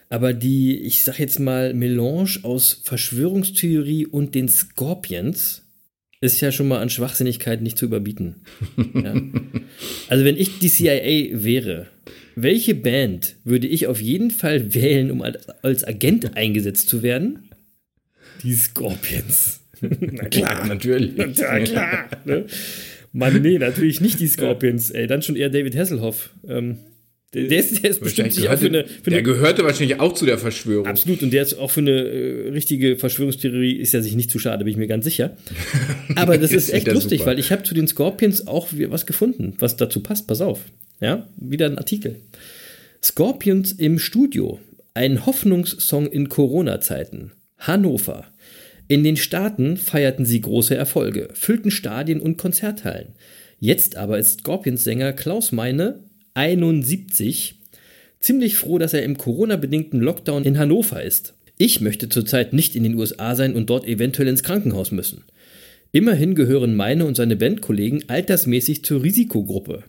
aber 0.09 0.33
die, 0.33 0.77
ich 0.79 1.03
sag 1.03 1.19
jetzt 1.19 1.39
mal, 1.39 1.73
Melange 1.73 2.39
aus 2.43 2.81
Verschwörungstheorie 2.83 4.05
und 4.05 4.35
den 4.35 4.49
Scorpions 4.49 5.63
ist 6.21 6.41
ja 6.41 6.51
schon 6.51 6.67
mal 6.67 6.79
an 6.79 6.89
Schwachsinnigkeit 6.89 7.61
nicht 7.61 7.77
zu 7.77 7.85
überbieten. 7.85 8.35
Ja. 8.93 9.13
Also 10.07 10.23
wenn 10.23 10.37
ich 10.37 10.59
die 10.59 10.69
CIA 10.69 11.43
wäre, 11.43 11.87
welche 12.35 12.75
Band 12.75 13.35
würde 13.43 13.67
ich 13.67 13.87
auf 13.87 13.99
jeden 13.99 14.31
Fall 14.31 14.73
wählen, 14.73 15.11
um 15.11 15.21
als 15.21 15.83
Agent 15.83 16.37
eingesetzt 16.37 16.87
zu 16.87 17.01
werden? 17.03 17.49
Die 18.43 18.53
Scorpions. 18.53 19.61
Na 19.81 20.25
klar, 20.25 20.65
natürlich. 20.67 21.13
Na 21.39 21.59
klar. 21.59 22.07
Ne? 22.25 22.45
Mann, 23.15 23.41
nee, 23.41 23.57
natürlich 23.57 24.01
nicht 24.01 24.19
die 24.19 24.27
Scorpions, 24.35 24.91
ey. 24.91 25.07
Dann 25.07 25.21
schon 25.21 25.37
eher 25.37 25.49
David 25.49 25.75
Hasselhoff. 25.75 26.31
Ähm, 26.47 26.79
der, 27.33 27.45
der, 27.45 27.59
ist, 27.59 27.83
der 27.83 27.89
ist 27.89 28.01
bestimmt 28.01 28.35
gehörte, 28.35 28.57
für 28.57 28.67
eine, 28.67 28.85
für 29.03 29.09
der 29.09 29.21
gehörte 29.21 29.63
wahrscheinlich 29.63 29.99
auch 29.99 30.13
zu 30.13 30.25
der 30.25 30.37
Verschwörung. 30.37 30.85
Absolut, 30.85 31.23
und 31.23 31.31
der 31.31 31.41
ist 31.41 31.55
auch 31.55 31.71
für 31.71 31.81
eine 31.81 31.91
äh, 31.91 32.49
richtige 32.49 32.97
Verschwörungstheorie, 32.97 33.73
ist 33.73 33.93
ja 33.93 34.01
sich 34.01 34.15
nicht 34.15 34.31
zu 34.31 34.39
schade, 34.39 34.63
bin 34.63 34.71
ich 34.71 34.77
mir 34.77 34.87
ganz 34.87 35.05
sicher. 35.05 35.35
Aber 36.15 36.37
das 36.37 36.51
ist 36.51 36.71
echt 36.71 36.87
lustig, 36.87 37.19
super. 37.19 37.31
weil 37.31 37.39
ich 37.39 37.51
habe 37.51 37.63
zu 37.63 37.73
den 37.73 37.87
Scorpions 37.87 38.47
auch 38.47 38.67
was 38.71 39.05
gefunden, 39.05 39.53
was 39.59 39.77
dazu 39.77 40.01
passt. 40.01 40.27
Pass 40.27 40.41
auf. 40.41 40.59
Ja, 41.01 41.27
wieder 41.37 41.65
ein 41.65 41.77
Artikel. 41.77 42.17
Scorpions 43.01 43.71
im 43.71 43.99
Studio. 43.99 44.59
Ein 44.93 45.25
Hoffnungssong 45.25 46.07
in 46.07 46.29
Corona-Zeiten. 46.29 47.31
Hannover. 47.59 48.25
In 48.87 49.03
den 49.03 49.17
Staaten 49.17 49.77
feierten 49.77 50.25
sie 50.25 50.41
große 50.41 50.75
Erfolge, 50.75 51.29
füllten 51.33 51.71
Stadien 51.71 52.21
und 52.21 52.37
Konzerthallen. 52.37 53.09
Jetzt 53.59 53.95
aber 53.95 54.19
ist 54.19 54.41
Scorpions-Sänger 54.41 55.13
Klaus 55.13 55.51
Meine 55.51 55.99
71 56.35 57.55
ziemlich 58.19 58.57
froh, 58.57 58.77
dass 58.77 58.93
er 58.93 59.03
im 59.03 59.17
Corona-bedingten 59.17 59.99
Lockdown 59.99 60.43
in 60.43 60.57
Hannover 60.57 61.01
ist. 61.01 61.33
Ich 61.57 61.79
möchte 61.81 62.09
zurzeit 62.09 62.53
nicht 62.53 62.75
in 62.75 62.83
den 62.83 62.95
USA 62.95 63.35
sein 63.35 63.55
und 63.55 63.69
dort 63.69 63.87
eventuell 63.87 64.27
ins 64.27 64.43
Krankenhaus 64.43 64.91
müssen. 64.91 65.23
Immerhin 65.91 66.35
gehören 66.35 66.75
meine 66.75 67.05
und 67.05 67.15
seine 67.15 67.37
Bandkollegen 67.37 68.03
altersmäßig 68.09 68.83
zur 68.83 69.01
Risikogruppe. 69.01 69.83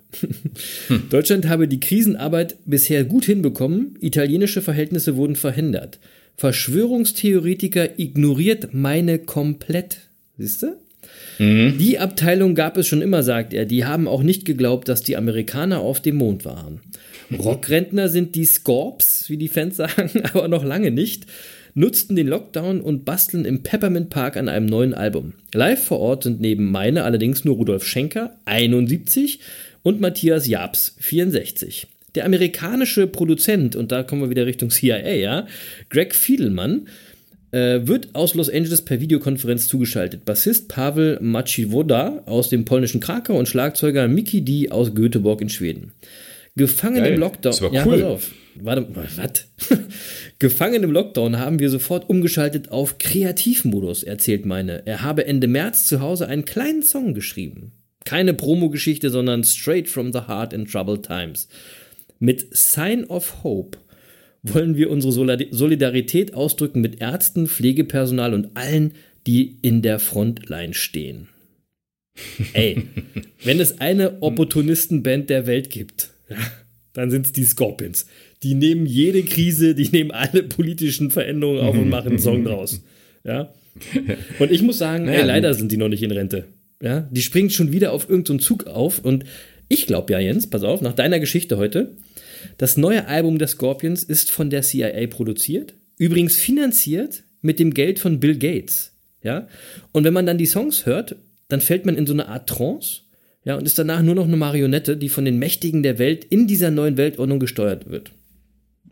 hm. 0.87 1.09
Deutschland 1.11 1.49
habe 1.49 1.67
die 1.67 1.81
Krisenarbeit 1.81 2.57
bisher 2.65 3.05
gut 3.05 3.25
hinbekommen, 3.25 3.97
italienische 4.01 4.63
Verhältnisse 4.63 5.17
wurden 5.17 5.35
verhindert. 5.35 5.99
Verschwörungstheoretiker 6.37 7.99
ignoriert 7.99 8.73
meine 8.73 9.19
komplett. 9.19 10.01
Siehst 10.39 10.63
du? 10.63 10.77
Mhm. 11.39 11.79
Die 11.79 11.99
Abteilung 11.99 12.55
gab 12.55 12.77
es 12.77 12.87
schon 12.87 13.03
immer, 13.03 13.23
sagt 13.23 13.55
er. 13.55 13.65
Die 13.65 13.85
haben 13.85 14.09
auch 14.09 14.23
nicht 14.23 14.45
geglaubt, 14.45 14.89
dass 14.89 15.03
die 15.03 15.17
Amerikaner 15.17 15.81
auf 15.81 16.01
dem 16.01 16.17
Mond 16.17 16.45
waren. 16.45 16.81
Rockrentner 17.37 18.09
sind 18.09 18.35
die 18.35 18.45
Scorps, 18.45 19.29
wie 19.29 19.37
die 19.37 19.49
Fans 19.49 19.77
sagen, 19.77 20.11
aber 20.33 20.49
noch 20.49 20.65
lange 20.65 20.91
nicht. 20.91 21.27
Nutzten 21.75 22.17
den 22.17 22.29
Lockdown 22.29 22.81
und 22.81 23.05
basteln 23.05 23.45
im 23.45 23.63
Peppermint 23.63 24.09
Park 24.09 24.39
an 24.39 24.49
einem 24.49 24.67
neuen 24.67 24.95
Album. 24.95 25.35
Live 25.53 25.85
vor 25.85 26.01
Ort 26.01 26.23
sind 26.23 26.41
neben 26.41 26.71
meine 26.71 27.05
allerdings 27.05 27.45
nur 27.45 27.57
Rudolf 27.57 27.87
Schenker, 27.87 28.35
71, 28.47 29.41
und 29.83 30.01
Matthias 30.01 30.47
Jabs, 30.47 30.97
64. 31.01 31.87
Der 32.17 32.25
amerikanische 32.25 33.07
Produzent, 33.07 33.77
und 33.77 33.93
da 33.93 34.03
kommen 34.03 34.23
wir 34.23 34.31
wieder 34.31 34.47
Richtung 34.47 34.71
CIA, 34.71 35.15
ja, 35.15 35.47
Greg 35.91 36.15
Fiedelmann, 36.15 36.89
äh, 37.53 37.87
wird 37.87 38.15
aus 38.15 38.35
Los 38.35 38.49
Angeles 38.49 38.83
per 38.83 39.01
Videokonferenz 39.01 39.69
zugeschaltet. 39.69 40.25
Bassist 40.25 40.69
Pavel 40.69 41.19
Maciwoda 41.21 42.23
aus 42.25 42.49
dem 42.49 42.65
polnischen 42.65 43.01
Krakau 43.01 43.39
und 43.39 43.49
Schlagzeuger 43.49 44.09
Miki 44.09 44.43
D 44.43 44.71
aus 44.71 44.95
Göteborg 44.95 45.43
in 45.43 45.51
Schweden. 45.51 45.93
Gefangen 46.57 47.03
Geil. 47.03 47.15
im 47.15 47.21
Lockdown. 47.21 47.53
Das 47.53 47.61
war 47.61 47.73
ja, 47.73 47.85
cool. 47.85 47.99
pass 47.99 48.03
auf. 48.03 48.31
Warte, 48.59 48.87
was? 48.95 49.47
Gefangen 50.39 50.83
im 50.83 50.91
Lockdown 50.91 51.39
haben 51.39 51.59
wir 51.59 51.69
sofort 51.69 52.09
umgeschaltet 52.09 52.71
auf 52.71 52.97
Kreativmodus, 52.97 54.03
erzählt 54.03 54.47
meine. 54.47 54.87
Er 54.87 55.03
habe 55.03 55.27
Ende 55.27 55.49
März 55.49 55.85
zu 55.85 56.01
Hause 56.01 56.29
einen 56.29 56.47
kleinen 56.47 56.83
Song 56.83 57.13
geschrieben. 57.13 57.73
Keine 58.07 58.33
Promo-Geschichte, 58.33 59.11
sondern 59.11 59.45
straight 59.45 59.89
from 59.89 60.13
the 60.13 60.21
heart 60.21 60.55
in 60.55 60.65
troubled 60.65 61.05
times. 61.05 61.49
Mit 62.19 62.47
Sign 62.57 63.05
of 63.05 63.45
Hope 63.45 63.79
wollen 64.43 64.77
wir 64.77 64.91
unsere 64.91 65.13
Solidarität 65.13 66.35
ausdrücken 66.35 66.81
mit 66.81 67.01
Ärzten, 67.01 67.47
Pflegepersonal 67.47 68.35
und 68.35 68.57
allen, 68.57 68.93
die 69.27 69.59
in 69.63 69.83
der 69.83 69.99
Frontline 69.99 70.75
stehen. 70.75 71.29
Ey, 72.53 72.85
wenn 73.45 73.61
es 73.61 73.81
eine 73.81 74.23
Opportunistenband 74.23 75.31
der 75.31 75.47
Welt 75.47 75.71
gibt, 75.71 76.11
ja, 76.31 76.37
dann 76.93 77.11
sind 77.11 77.27
es 77.27 77.33
die 77.33 77.45
Scorpions. 77.45 78.07
Die 78.43 78.55
nehmen 78.55 78.87
jede 78.87 79.23
Krise, 79.23 79.75
die 79.75 79.89
nehmen 79.89 80.13
alle 80.13 80.43
politischen 80.43 81.11
Veränderungen 81.11 81.61
auf 81.61 81.77
und 81.77 81.89
machen 81.89 82.11
einen 82.11 82.19
Song 82.19 82.45
draus. 82.45 82.83
Ja. 83.25 83.53
Und 84.39 84.51
ich 84.51 84.63
muss 84.63 84.79
sagen, 84.79 85.05
naja, 85.07 85.21
ey, 85.21 85.27
leider 85.27 85.53
sind 85.55 85.73
die 85.73 85.77
noch 85.77 85.89
nicht 85.89 86.03
in 86.03 86.11
Rente. 86.11 86.45
Ja, 86.83 87.09
die 87.11 87.23
springen 87.23 87.51
schon 87.51 87.73
wieder 87.73 87.93
auf 87.93 88.09
irgendeinen 88.09 88.39
so 88.39 88.47
Zug 88.47 88.67
auf 88.67 88.99
und 88.99 89.25
ich 89.69 89.87
glaube 89.87 90.13
ja, 90.13 90.19
Jens, 90.19 90.49
pass 90.49 90.63
auf, 90.63 90.81
nach 90.81 90.93
deiner 90.93 91.21
Geschichte 91.21 91.57
heute, 91.57 91.97
das 92.59 92.77
neue 92.77 93.07
Album 93.07 93.39
der 93.39 93.49
Scorpions 93.49 94.03
ist 94.03 94.31
von 94.31 94.51
der 94.51 94.63
CIA 94.63 95.07
produziert, 95.09 95.75
übrigens 95.99 96.37
finanziert 96.37 97.25
mit 97.43 97.59
dem 97.59 97.75
Geld 97.75 97.99
von 97.99 98.21
Bill 98.21 98.37
Gates. 98.37 98.93
Ja? 99.23 99.49
Und 99.93 100.05
wenn 100.05 100.15
man 100.15 100.27
dann 100.27 100.39
die 100.39 100.47
Songs 100.47 100.87
hört, 100.87 101.17
dann 101.49 101.61
fällt 101.61 101.87
man 101.87 101.97
in 101.97 102.07
so 102.07 102.13
eine 102.13 102.29
Art 102.29 102.49
Trance 102.49 103.03
ja, 103.45 103.57
und 103.57 103.65
ist 103.65 103.79
danach 103.79 104.03
nur 104.03 104.17
noch 104.17 104.27
eine 104.27 104.37
Marionette, 104.37 104.97
die 104.97 105.09
von 105.09 105.25
den 105.25 105.39
Mächtigen 105.39 105.83
der 105.83 105.99
Welt 105.99 106.25
in 106.25 106.49
dieser 106.49 106.71
neuen 106.73 106.97
Weltordnung 106.97 107.39
gesteuert 107.39 107.89
wird. 107.89 108.11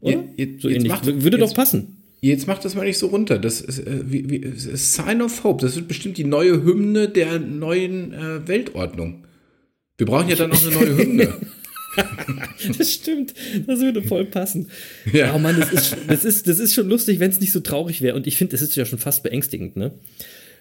Oder? 0.00 0.22
Jetzt, 0.36 0.62
so 0.62 0.68
ähnlich. 0.68 0.88
Macht, 0.88 1.06
Würde 1.06 1.38
jetzt, 1.38 1.50
doch 1.50 1.54
passen. 1.54 1.96
Jetzt 2.20 2.46
macht 2.46 2.64
das 2.64 2.74
mal 2.74 2.86
nicht 2.86 2.98
so 2.98 3.08
runter. 3.08 3.38
Das 3.38 3.60
ist, 3.60 3.80
äh, 3.80 4.00
wie, 4.06 4.30
wie, 4.30 4.52
Sign 4.56 5.22
of 5.22 5.42
Hope. 5.42 5.64
Das 5.64 5.74
wird 5.74 5.88
bestimmt 5.88 6.18
die 6.18 6.24
neue 6.24 6.62
Hymne 6.62 7.08
der 7.08 7.40
neuen 7.40 8.12
äh, 8.12 8.46
Weltordnung. 8.46 9.24
Wir 9.98 10.06
brauchen 10.06 10.28
ja 10.28 10.36
dann 10.36 10.50
noch 10.50 10.64
eine 10.64 10.74
neue 10.74 10.96
Hymne. 10.96 11.34
das 12.78 12.92
stimmt. 12.92 13.34
Das 13.66 13.80
würde 13.80 14.02
voll 14.02 14.24
passen. 14.24 14.68
Ja. 15.12 15.34
Oh 15.34 15.38
Mann, 15.38 15.58
das 15.58 15.72
ist, 15.72 15.96
das 16.08 16.24
ist, 16.24 16.48
das 16.48 16.58
ist 16.58 16.74
schon 16.74 16.88
lustig, 16.88 17.20
wenn 17.20 17.30
es 17.30 17.40
nicht 17.40 17.52
so 17.52 17.60
traurig 17.60 18.02
wäre. 18.02 18.16
Und 18.16 18.26
ich 18.26 18.36
finde, 18.36 18.52
das 18.52 18.62
ist 18.62 18.74
ja 18.74 18.84
schon 18.84 18.98
fast 18.98 19.22
beängstigend, 19.22 19.76
ne? 19.76 19.92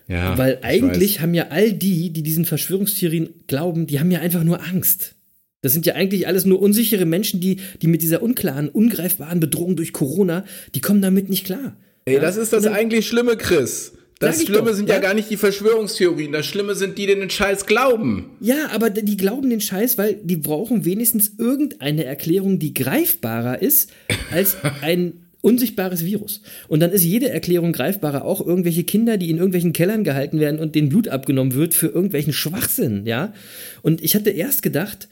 Ja. 0.08 0.38
Weil 0.38 0.60
eigentlich 0.62 1.22
haben 1.22 1.34
ja 1.34 1.48
all 1.50 1.72
die, 1.72 2.12
die 2.12 2.24
diesen 2.24 2.46
Verschwörungstheorien 2.46 3.30
glauben, 3.48 3.88
die 3.88 4.00
haben 4.00 4.12
ja 4.12 4.19
einfach 4.19 4.43
nur 4.43 4.62
Angst. 4.62 5.15
Das 5.62 5.72
sind 5.72 5.86
ja 5.86 5.96
eigentlich 5.96 6.28
alles 6.28 6.46
nur 6.46 6.62
unsichere 6.62 7.06
Menschen, 7.06 7.39
die, 7.39 7.58
die 7.82 7.88
mit 7.88 8.02
dieser 8.02 8.22
unklaren, 8.22 8.67
ungreifbaren 8.67 9.39
Bedrohung 9.39 9.78
durch 9.78 9.93
Corona, 9.93 10.46
die 10.76 10.82
kommen 10.82 11.02
damit 11.02 11.30
nicht 11.30 11.46
klar. 11.46 11.78
Ey, 12.06 12.15
ja? 12.15 12.19
das 12.19 12.36
ist 12.36 12.52
das 12.52 12.63
dann, 12.63 12.74
eigentlich 12.74 13.08
Schlimme, 13.08 13.38
Chris. 13.38 13.93
Das 14.23 14.43
Schlimme 14.43 14.69
doch, 14.69 14.75
sind 14.75 14.89
ja? 14.89 14.95
ja? 14.95 15.01
gar 15.01 15.13
nicht 15.13 15.29
die 15.29 15.38
Verschwörungstheorien. 15.38 16.31
Das 16.31 16.45
Schlimme 16.45 16.75
sind 16.75 16.97
die, 16.97 17.05
die 17.05 17.15
den 17.15 17.29
Scheiß 17.29 17.65
glauben. 17.65 18.31
Ja, 18.39 18.69
aber 18.71 18.89
die 18.89 19.17
glauben 19.17 19.49
den 19.49 19.62
Scheiß, 19.62 19.97
weil 19.97 20.15
die 20.15 20.38
brauchen 20.38 20.86
wenigstens 20.86 21.33
irgendeine 21.38 22.05
Erklärung, 22.05 22.59
die 22.59 22.73
greifbarer 22.73 23.62
ist 23.62 23.91
als 24.31 24.57
ein 24.81 25.23
unsichtbares 25.41 26.05
Virus. 26.05 26.41
Und 26.69 26.79
dann 26.79 26.91
ist 26.91 27.03
jede 27.03 27.29
Erklärung 27.29 27.73
greifbarer. 27.73 28.23
Auch 28.23 28.45
irgendwelche 28.45 28.86
Kinder, 28.86 29.17
die 29.17 29.29
in 29.29 29.38
irgendwelchen 29.38 29.73
Kellern 29.73 30.03
gehalten 30.03 30.39
werden 30.39 30.59
und 30.59 30.73
denen 30.73 30.89
Blut 30.89 31.09
abgenommen 31.09 31.53
wird 31.53 31.73
für 31.73 31.88
irgendwelchen 31.88 32.33
Schwachsinn, 32.33 33.05
ja. 33.05 33.33
Und 33.81 34.01
ich 34.01 34.15
hatte 34.15 34.29
erst 34.29 34.63
gedacht, 34.63 35.09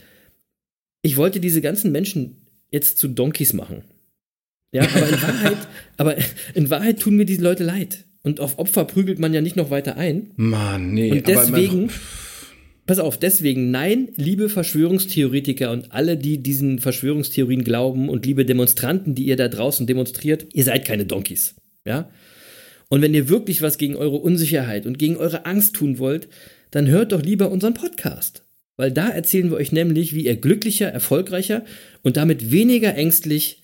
ich 1.01 1.17
wollte 1.17 1.39
diese 1.39 1.61
ganzen 1.61 1.91
Menschen 1.91 2.37
jetzt 2.69 2.97
zu 2.97 3.09
Donkeys 3.09 3.53
machen. 3.53 3.83
Ja, 4.71 4.83
aber 4.83 5.07
in 5.09 5.21
Wahrheit, 5.21 5.57
aber 5.97 6.15
in 6.53 6.69
Wahrheit 6.69 6.99
tun 6.99 7.17
mir 7.17 7.25
diese 7.25 7.41
Leute 7.41 7.65
leid. 7.65 8.05
Und 8.23 8.39
auf 8.39 8.59
Opfer 8.59 8.85
prügelt 8.85 9.19
man 9.19 9.33
ja 9.33 9.41
nicht 9.41 9.55
noch 9.55 9.71
weiter 9.71 9.97
ein. 9.97 10.31
Mann, 10.35 10.93
nee. 10.93 11.11
Und 11.11 11.27
deswegen, 11.27 11.89
pass 12.85 12.99
auf, 12.99 13.17
deswegen 13.17 13.71
nein, 13.71 14.09
liebe 14.15 14.49
Verschwörungstheoretiker 14.49 15.71
und 15.71 15.91
alle, 15.91 16.17
die 16.17 16.43
diesen 16.43 16.79
Verschwörungstheorien 16.79 17.63
glauben 17.63 18.09
und 18.09 18.25
liebe 18.25 18.45
Demonstranten, 18.45 19.15
die 19.15 19.25
ihr 19.25 19.37
da 19.37 19.47
draußen 19.47 19.87
demonstriert, 19.87 20.47
ihr 20.53 20.63
seid 20.63 20.85
keine 20.85 21.05
Donkeys. 21.05 21.55
Ja? 21.85 22.09
Und 22.89 23.01
wenn 23.01 23.13
ihr 23.13 23.29
wirklich 23.29 23.61
was 23.61 23.77
gegen 23.77 23.95
eure 23.95 24.17
Unsicherheit 24.17 24.85
und 24.85 24.99
gegen 24.99 25.17
eure 25.17 25.45
Angst 25.45 25.75
tun 25.75 25.97
wollt, 25.97 26.27
dann 26.69 26.87
hört 26.87 27.11
doch 27.13 27.23
lieber 27.23 27.49
unseren 27.49 27.73
Podcast. 27.73 28.43
Weil 28.77 28.91
da 28.91 29.09
erzählen 29.09 29.49
wir 29.49 29.57
euch 29.57 29.71
nämlich, 29.71 30.13
wie 30.13 30.25
ihr 30.25 30.35
glücklicher, 30.35 30.87
erfolgreicher 30.87 31.63
und 32.03 32.17
damit 32.17 32.51
weniger 32.51 32.95
ängstlich 32.95 33.61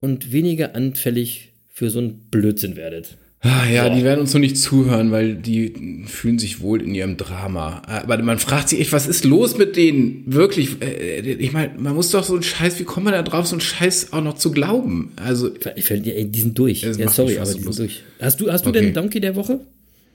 und 0.00 0.32
weniger 0.32 0.74
anfällig 0.74 1.52
für 1.68 1.90
so 1.90 1.98
einen 1.98 2.28
Blödsinn 2.30 2.76
werdet. 2.76 3.16
Ah, 3.44 3.66
ja, 3.68 3.88
Boah. 3.88 3.94
die 3.96 4.04
werden 4.04 4.20
uns 4.20 4.32
noch 4.34 4.40
nicht 4.40 4.56
zuhören, 4.56 5.10
weil 5.10 5.34
die 5.34 6.04
fühlen 6.06 6.38
sich 6.38 6.60
wohl 6.60 6.80
in 6.80 6.94
ihrem 6.94 7.16
Drama. 7.16 7.82
Aber 7.86 8.16
man 8.22 8.38
fragt 8.38 8.68
sich 8.68 8.78
echt, 8.78 8.92
was 8.92 9.08
ist 9.08 9.24
los 9.24 9.58
mit 9.58 9.76
denen? 9.76 10.22
Wirklich, 10.26 10.80
äh, 10.80 11.18
ich 11.18 11.52
meine, 11.52 11.72
man 11.76 11.96
muss 11.96 12.12
doch 12.12 12.22
so 12.22 12.34
einen 12.34 12.44
Scheiß, 12.44 12.78
wie 12.78 12.84
kommt 12.84 13.04
man 13.04 13.14
da 13.14 13.22
drauf, 13.22 13.48
so 13.48 13.56
einen 13.56 13.60
Scheiß 13.60 14.12
auch 14.12 14.22
noch 14.22 14.34
zu 14.34 14.52
glauben? 14.52 15.10
Also, 15.16 15.50
ich 15.74 15.90
ey, 15.90 16.24
die 16.24 16.40
sind 16.40 16.56
durch. 16.56 16.82
Ja, 16.82 17.08
sorry, 17.08 17.36
aber 17.38 17.52
die 17.52 17.62
sind 17.62 17.78
durch. 17.78 18.04
Hast 18.20 18.40
du, 18.40 18.52
hast 18.52 18.64
du 18.64 18.70
okay. 18.70 18.80
denn 18.80 18.94
Donkey 18.94 19.18
der 19.18 19.34
Woche? 19.34 19.58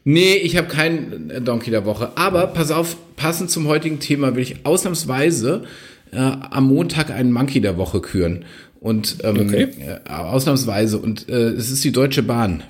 Nee, 0.06 0.36
ich 0.36 0.56
habe 0.56 0.70
keinen 0.70 1.44
Donkey 1.44 1.70
der 1.70 1.84
Woche. 1.84 2.12
Aber 2.16 2.48
pass 2.48 2.72
auf, 2.72 2.96
passend 3.18 3.52
zum 3.52 3.68
heutigen 3.68 4.00
Thema 4.00 4.38
will 4.38 4.44
ich 4.44 4.66
ausnahmsweise 4.66 5.64
äh, 6.14 6.18
am 6.18 6.68
Montag 6.68 7.12
einen 7.12 7.34
Monkey 7.34 7.60
der 7.60 7.76
Woche 7.76 8.00
küren. 8.00 8.46
Und 8.80 9.18
ähm, 9.24 9.42
okay. 9.42 9.68
äh, 9.86 10.10
ausnahmsweise. 10.10 10.98
Und 10.98 11.28
äh, 11.28 11.50
es 11.50 11.70
ist 11.72 11.84
die 11.84 11.92
Deutsche 11.92 12.24
Bahn 12.24 12.64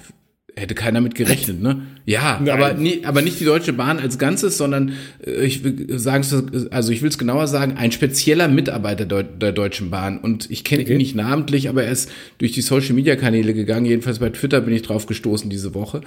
hätte 0.60 0.76
keiner 0.76 1.02
mit 1.02 1.16
gerechnet, 1.16 1.62
ne? 1.62 1.84
Ja, 2.06 2.40
aber, 2.40 2.74
nie, 2.74 3.06
aber 3.06 3.22
nicht 3.22 3.40
die 3.40 3.46
Deutsche 3.46 3.74
Bahn 3.74 4.00
als 4.00 4.18
Ganzes, 4.18 4.58
sondern 4.58 4.94
äh, 5.26 5.46
ich 5.46 5.64
will 5.64 6.00
sagen, 6.00 6.26
also 6.72 6.92
ich 6.92 7.02
will 7.02 7.10
es 7.10 7.18
genauer 7.18 7.48
sagen, 7.48 7.74
ein 7.78 7.92
spezieller 7.92 8.48
Mitarbeiter 8.48 9.06
der, 9.06 9.24
der 9.24 9.52
Deutschen 9.52 9.90
Bahn. 9.90 10.18
Und 10.20 10.50
ich 10.50 10.64
kenne 10.64 10.84
okay. 10.84 10.94
ihn 10.94 10.98
nicht 10.98 11.16
namentlich, 11.16 11.70
aber 11.70 11.84
er 11.84 11.92
ist 11.92 12.10
durch 12.40 12.54
die 12.54 12.62
Social 12.62 12.94
Media 12.94 13.16
Kanäle 13.16 13.54
gegangen. 13.54 13.86
Jedenfalls 13.86 14.20
bei 14.20 14.30
Twitter 14.30 14.62
bin 14.62 14.74
ich 14.74 14.82
drauf 14.82 15.06
gestoßen 15.06 15.50
diese 15.50 15.76
Woche. 15.76 16.02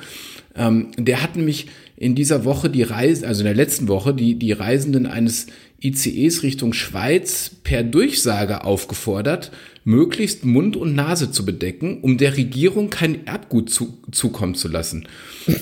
Ähm, 0.56 0.88
der 0.96 1.22
hat 1.22 1.36
nämlich 1.36 1.68
in 1.96 2.14
dieser 2.14 2.44
Woche 2.44 2.70
die 2.70 2.82
Reise, 2.82 3.26
also 3.28 3.42
in 3.42 3.46
der 3.46 3.54
letzten 3.54 3.86
Woche, 3.86 4.14
die, 4.14 4.34
die 4.34 4.52
Reisenden 4.52 5.06
eines 5.06 5.46
ICEs 5.82 6.42
Richtung 6.42 6.72
Schweiz 6.72 7.50
per 7.64 7.82
Durchsage 7.82 8.64
aufgefordert, 8.64 9.50
möglichst 9.84 10.44
Mund 10.44 10.76
und 10.76 10.94
Nase 10.94 11.32
zu 11.32 11.44
bedecken, 11.44 12.00
um 12.02 12.18
der 12.18 12.36
Regierung 12.36 12.90
kein 12.90 13.26
Erbgut 13.26 13.70
zu, 13.70 13.98
zukommen 14.12 14.54
zu 14.54 14.68
lassen. 14.68 15.08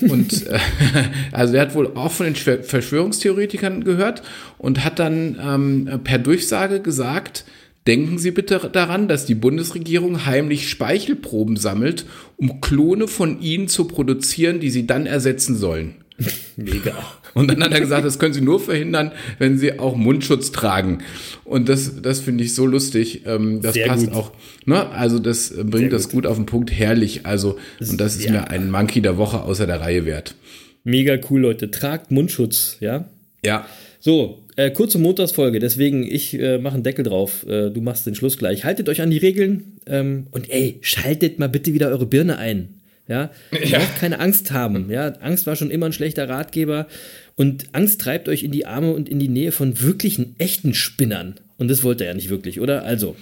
Und 0.01 0.45
äh, 0.47 0.59
also 1.31 1.55
er 1.55 1.61
hat 1.61 1.75
wohl 1.75 1.95
auch 1.95 2.11
von 2.11 2.25
den 2.25 2.35
Verschwörungstheoretikern 2.35 3.83
gehört 3.83 4.21
und 4.57 4.83
hat 4.83 4.99
dann 4.99 5.39
ähm, 5.41 6.01
per 6.03 6.19
Durchsage 6.19 6.81
gesagt, 6.81 7.45
Denken 7.87 8.19
Sie 8.19 8.29
bitte 8.29 8.69
daran, 8.71 9.07
dass 9.07 9.25
die 9.25 9.33
Bundesregierung 9.33 10.27
heimlich 10.27 10.69
Speichelproben 10.69 11.55
sammelt, 11.55 12.05
um 12.37 12.61
Klone 12.61 13.07
von 13.07 13.41
Ihnen 13.41 13.67
zu 13.67 13.85
produzieren, 13.85 14.59
die 14.59 14.69
sie 14.69 14.85
dann 14.85 15.07
ersetzen 15.07 15.55
sollen. 15.55 15.95
Mega. 16.57 16.93
Und 17.33 17.49
dann 17.49 17.63
hat 17.63 17.71
er 17.71 17.79
gesagt, 17.79 18.05
das 18.05 18.19
können 18.19 18.33
Sie 18.33 18.41
nur 18.41 18.59
verhindern, 18.59 19.11
wenn 19.37 19.57
Sie 19.57 19.79
auch 19.79 19.95
Mundschutz 19.95 20.51
tragen. 20.51 20.99
Und 21.45 21.69
das, 21.69 22.01
das 22.01 22.19
finde 22.19 22.43
ich 22.43 22.55
so 22.55 22.65
lustig. 22.65 23.23
Ähm, 23.25 23.61
das 23.61 23.73
Sehr 23.73 23.87
passt 23.87 24.07
gut. 24.07 24.15
auch. 24.15 24.31
Ne? 24.65 24.89
Also 24.89 25.19
das 25.19 25.53
bringt 25.55 25.73
Sehr 25.73 25.89
das 25.89 26.03
gut. 26.05 26.23
gut 26.23 26.25
auf 26.27 26.37
den 26.37 26.45
Punkt. 26.45 26.71
Herrlich. 26.71 27.25
Also, 27.25 27.57
und 27.79 27.99
das 27.99 28.15
ist 28.15 28.25
ja. 28.25 28.31
mir 28.31 28.49
ein 28.49 28.71
Monkey 28.71 29.01
der 29.01 29.17
Woche 29.17 29.41
außer 29.41 29.67
der 29.67 29.81
Reihe 29.81 30.05
wert. 30.05 30.35
Mega 30.83 31.17
cool, 31.29 31.41
Leute. 31.41 31.71
Tragt 31.71 32.11
Mundschutz, 32.11 32.77
ja? 32.79 33.09
Ja. 33.43 33.65
So, 33.99 34.45
äh, 34.55 34.71
kurze 34.71 34.97
Montagsfolge, 34.97 35.59
deswegen 35.59 36.03
ich 36.03 36.39
äh, 36.39 36.57
mache 36.57 36.75
einen 36.75 36.83
Deckel 36.83 37.03
drauf. 37.03 37.45
Äh, 37.47 37.69
du 37.69 37.81
machst 37.81 38.05
den 38.05 38.15
Schluss 38.15 38.37
gleich. 38.37 38.65
Haltet 38.65 38.89
euch 38.89 39.01
an 39.01 39.09
die 39.09 39.17
Regeln 39.17 39.79
ähm, 39.85 40.27
und 40.31 40.49
ey, 40.49 40.79
schaltet 40.81 41.39
mal 41.39 41.49
bitte 41.49 41.73
wieder 41.73 41.89
eure 41.89 42.05
Birne 42.05 42.37
ein. 42.37 42.78
Ja, 43.09 43.31
ja. 43.63 43.79
keine 43.99 44.19
Angst 44.19 44.51
haben. 44.51 44.89
Ja, 44.89 45.07
Angst 45.19 45.47
war 45.47 45.55
schon 45.55 45.71
immer 45.71 45.87
ein 45.87 45.93
schlechter 45.93 46.29
Ratgeber 46.29 46.87
und 47.35 47.65
Angst 47.73 47.99
treibt 48.01 48.29
euch 48.29 48.43
in 48.43 48.51
die 48.51 48.65
Arme 48.65 48.93
und 48.93 49.09
in 49.09 49.19
die 49.19 49.27
Nähe 49.27 49.51
von 49.51 49.81
wirklichen 49.81 50.35
echten 50.37 50.73
Spinnern. 50.73 51.35
Und 51.57 51.69
das 51.69 51.83
wollt 51.83 51.99
ihr 52.01 52.07
ja 52.07 52.13
nicht 52.13 52.29
wirklich, 52.29 52.61
oder? 52.61 52.85
Also, 52.85 53.15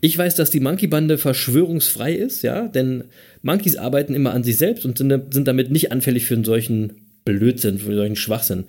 ich 0.00 0.16
weiß, 0.16 0.34
dass 0.34 0.50
die 0.50 0.60
Monkey-Bande 0.60 1.16
verschwörungsfrei 1.16 2.12
ist, 2.12 2.42
ja, 2.42 2.68
denn 2.68 3.04
Monkeys 3.42 3.76
arbeiten 3.76 4.14
immer 4.14 4.34
an 4.34 4.44
sich 4.44 4.58
selbst 4.58 4.84
und 4.84 4.98
sind, 4.98 5.32
sind 5.32 5.48
damit 5.48 5.70
nicht 5.70 5.90
anfällig 5.90 6.26
für 6.26 6.34
einen 6.34 6.44
solchen 6.44 6.92
Blödsinn, 7.24 7.78
für 7.78 7.86
einen 7.86 7.96
solchen 7.96 8.16
Schwachsinn. 8.16 8.64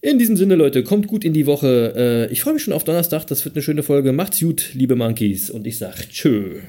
In 0.00 0.18
diesem 0.18 0.36
Sinne, 0.36 0.54
Leute, 0.54 0.84
kommt 0.84 1.06
gut 1.08 1.24
in 1.24 1.34
die 1.34 1.46
Woche. 1.46 1.92
Äh, 1.96 2.32
ich 2.32 2.40
freue 2.40 2.54
mich 2.54 2.62
schon 2.62 2.72
auf 2.72 2.84
Donnerstag. 2.84 3.26
Das 3.26 3.44
wird 3.44 3.56
eine 3.56 3.62
schöne 3.62 3.82
Folge. 3.82 4.12
Macht's 4.12 4.40
gut, 4.40 4.70
liebe 4.72 4.96
Monkeys. 4.96 5.50
Und 5.50 5.66
ich 5.66 5.78
sag 5.78 6.08
tschö. 6.10 6.60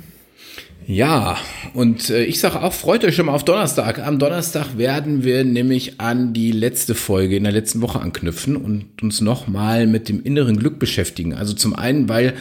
Ja, 0.89 1.37
und 1.73 2.09
äh, 2.09 2.23
ich 2.23 2.39
sage 2.39 2.63
auch, 2.63 2.71
freut 2.71 3.03
euch 3.03 3.13
schon 3.13 3.25
mal 3.25 3.33
auf 3.33 3.43
Donnerstag. 3.43 3.99
Am 3.99 4.19
Donnerstag 4.19 4.77
werden 4.77 5.25
wir 5.25 5.43
nämlich 5.43 5.99
an 5.99 6.31
die 6.31 6.53
letzte 6.53 6.95
Folge 6.95 7.35
in 7.35 7.43
der 7.43 7.51
letzten 7.51 7.81
Woche 7.81 7.99
anknüpfen 7.99 8.55
und 8.55 9.03
uns 9.03 9.19
nochmal 9.19 9.85
mit 9.85 10.07
dem 10.07 10.23
inneren 10.23 10.57
Glück 10.57 10.79
beschäftigen. 10.79 11.33
Also 11.33 11.53
zum 11.55 11.75
einen, 11.75 12.07
weil 12.07 12.35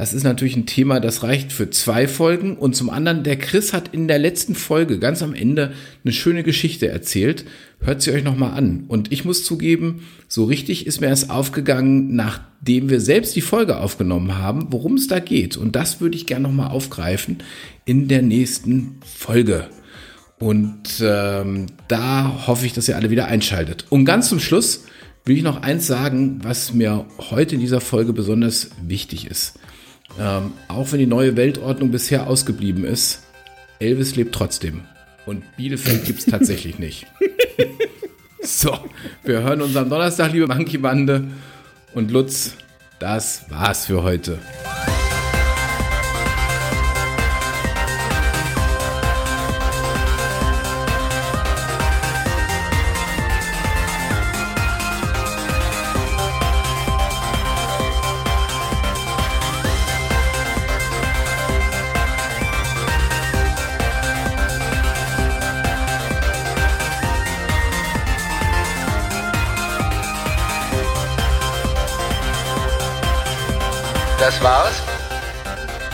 das 0.00 0.14
ist 0.14 0.24
natürlich 0.24 0.56
ein 0.56 0.64
Thema, 0.64 0.98
das 0.98 1.22
reicht 1.22 1.52
für 1.52 1.68
zwei 1.68 2.08
Folgen. 2.08 2.56
Und 2.56 2.74
zum 2.74 2.88
anderen, 2.88 3.22
der 3.22 3.36
Chris 3.36 3.74
hat 3.74 3.88
in 3.92 4.08
der 4.08 4.18
letzten 4.18 4.54
Folge 4.54 4.98
ganz 4.98 5.22
am 5.22 5.34
Ende 5.34 5.74
eine 6.02 6.14
schöne 6.14 6.42
Geschichte 6.42 6.88
erzählt. 6.88 7.44
Hört 7.80 8.00
sie 8.00 8.10
euch 8.12 8.24
nochmal 8.24 8.52
an. 8.56 8.84
Und 8.88 9.12
ich 9.12 9.26
muss 9.26 9.44
zugeben, 9.44 10.08
so 10.26 10.44
richtig 10.44 10.86
ist 10.86 11.02
mir 11.02 11.08
erst 11.08 11.28
aufgegangen, 11.28 12.16
nachdem 12.16 12.88
wir 12.88 12.98
selbst 12.98 13.36
die 13.36 13.42
Folge 13.42 13.76
aufgenommen 13.76 14.38
haben, 14.38 14.68
worum 14.70 14.94
es 14.94 15.06
da 15.06 15.18
geht. 15.18 15.58
Und 15.58 15.76
das 15.76 16.00
würde 16.00 16.16
ich 16.16 16.24
gerne 16.24 16.44
nochmal 16.44 16.70
aufgreifen 16.70 17.42
in 17.84 18.08
der 18.08 18.22
nächsten 18.22 19.00
Folge. 19.04 19.66
Und 20.38 21.02
ähm, 21.02 21.66
da 21.88 22.46
hoffe 22.46 22.64
ich, 22.64 22.72
dass 22.72 22.88
ihr 22.88 22.96
alle 22.96 23.10
wieder 23.10 23.26
einschaltet. 23.26 23.84
Und 23.90 24.06
ganz 24.06 24.30
zum 24.30 24.40
Schluss 24.40 24.84
will 25.26 25.36
ich 25.36 25.42
noch 25.42 25.60
eins 25.60 25.86
sagen, 25.86 26.38
was 26.42 26.72
mir 26.72 27.04
heute 27.18 27.56
in 27.56 27.60
dieser 27.60 27.82
Folge 27.82 28.14
besonders 28.14 28.70
wichtig 28.82 29.26
ist. 29.26 29.58
Ähm, 30.18 30.52
auch 30.68 30.92
wenn 30.92 30.98
die 30.98 31.06
neue 31.06 31.36
Weltordnung 31.36 31.90
bisher 31.90 32.26
ausgeblieben 32.26 32.84
ist, 32.84 33.22
Elvis 33.78 34.16
lebt 34.16 34.34
trotzdem. 34.34 34.82
Und 35.26 35.44
Bielefeld 35.56 36.04
gibt 36.04 36.20
es 36.20 36.26
tatsächlich 36.30 36.78
nicht. 36.78 37.06
So, 38.42 38.74
wir 39.22 39.42
hören 39.42 39.60
uns 39.60 39.76
am 39.76 39.90
Donnerstag, 39.90 40.32
liebe 40.32 40.46
Monkey-Bande. 40.46 41.24
Und 41.92 42.10
Lutz, 42.10 42.54
das 42.98 43.44
war's 43.50 43.84
für 43.84 44.02
heute. 44.02 44.38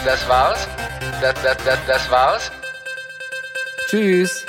Das 0.07 0.29
war's? 0.29 0.69
Das, 1.21 1.35
das, 1.42 1.57
das, 1.64 1.79
das 1.85 2.11
war's? 2.12 2.53
Tschüss. 3.88 4.47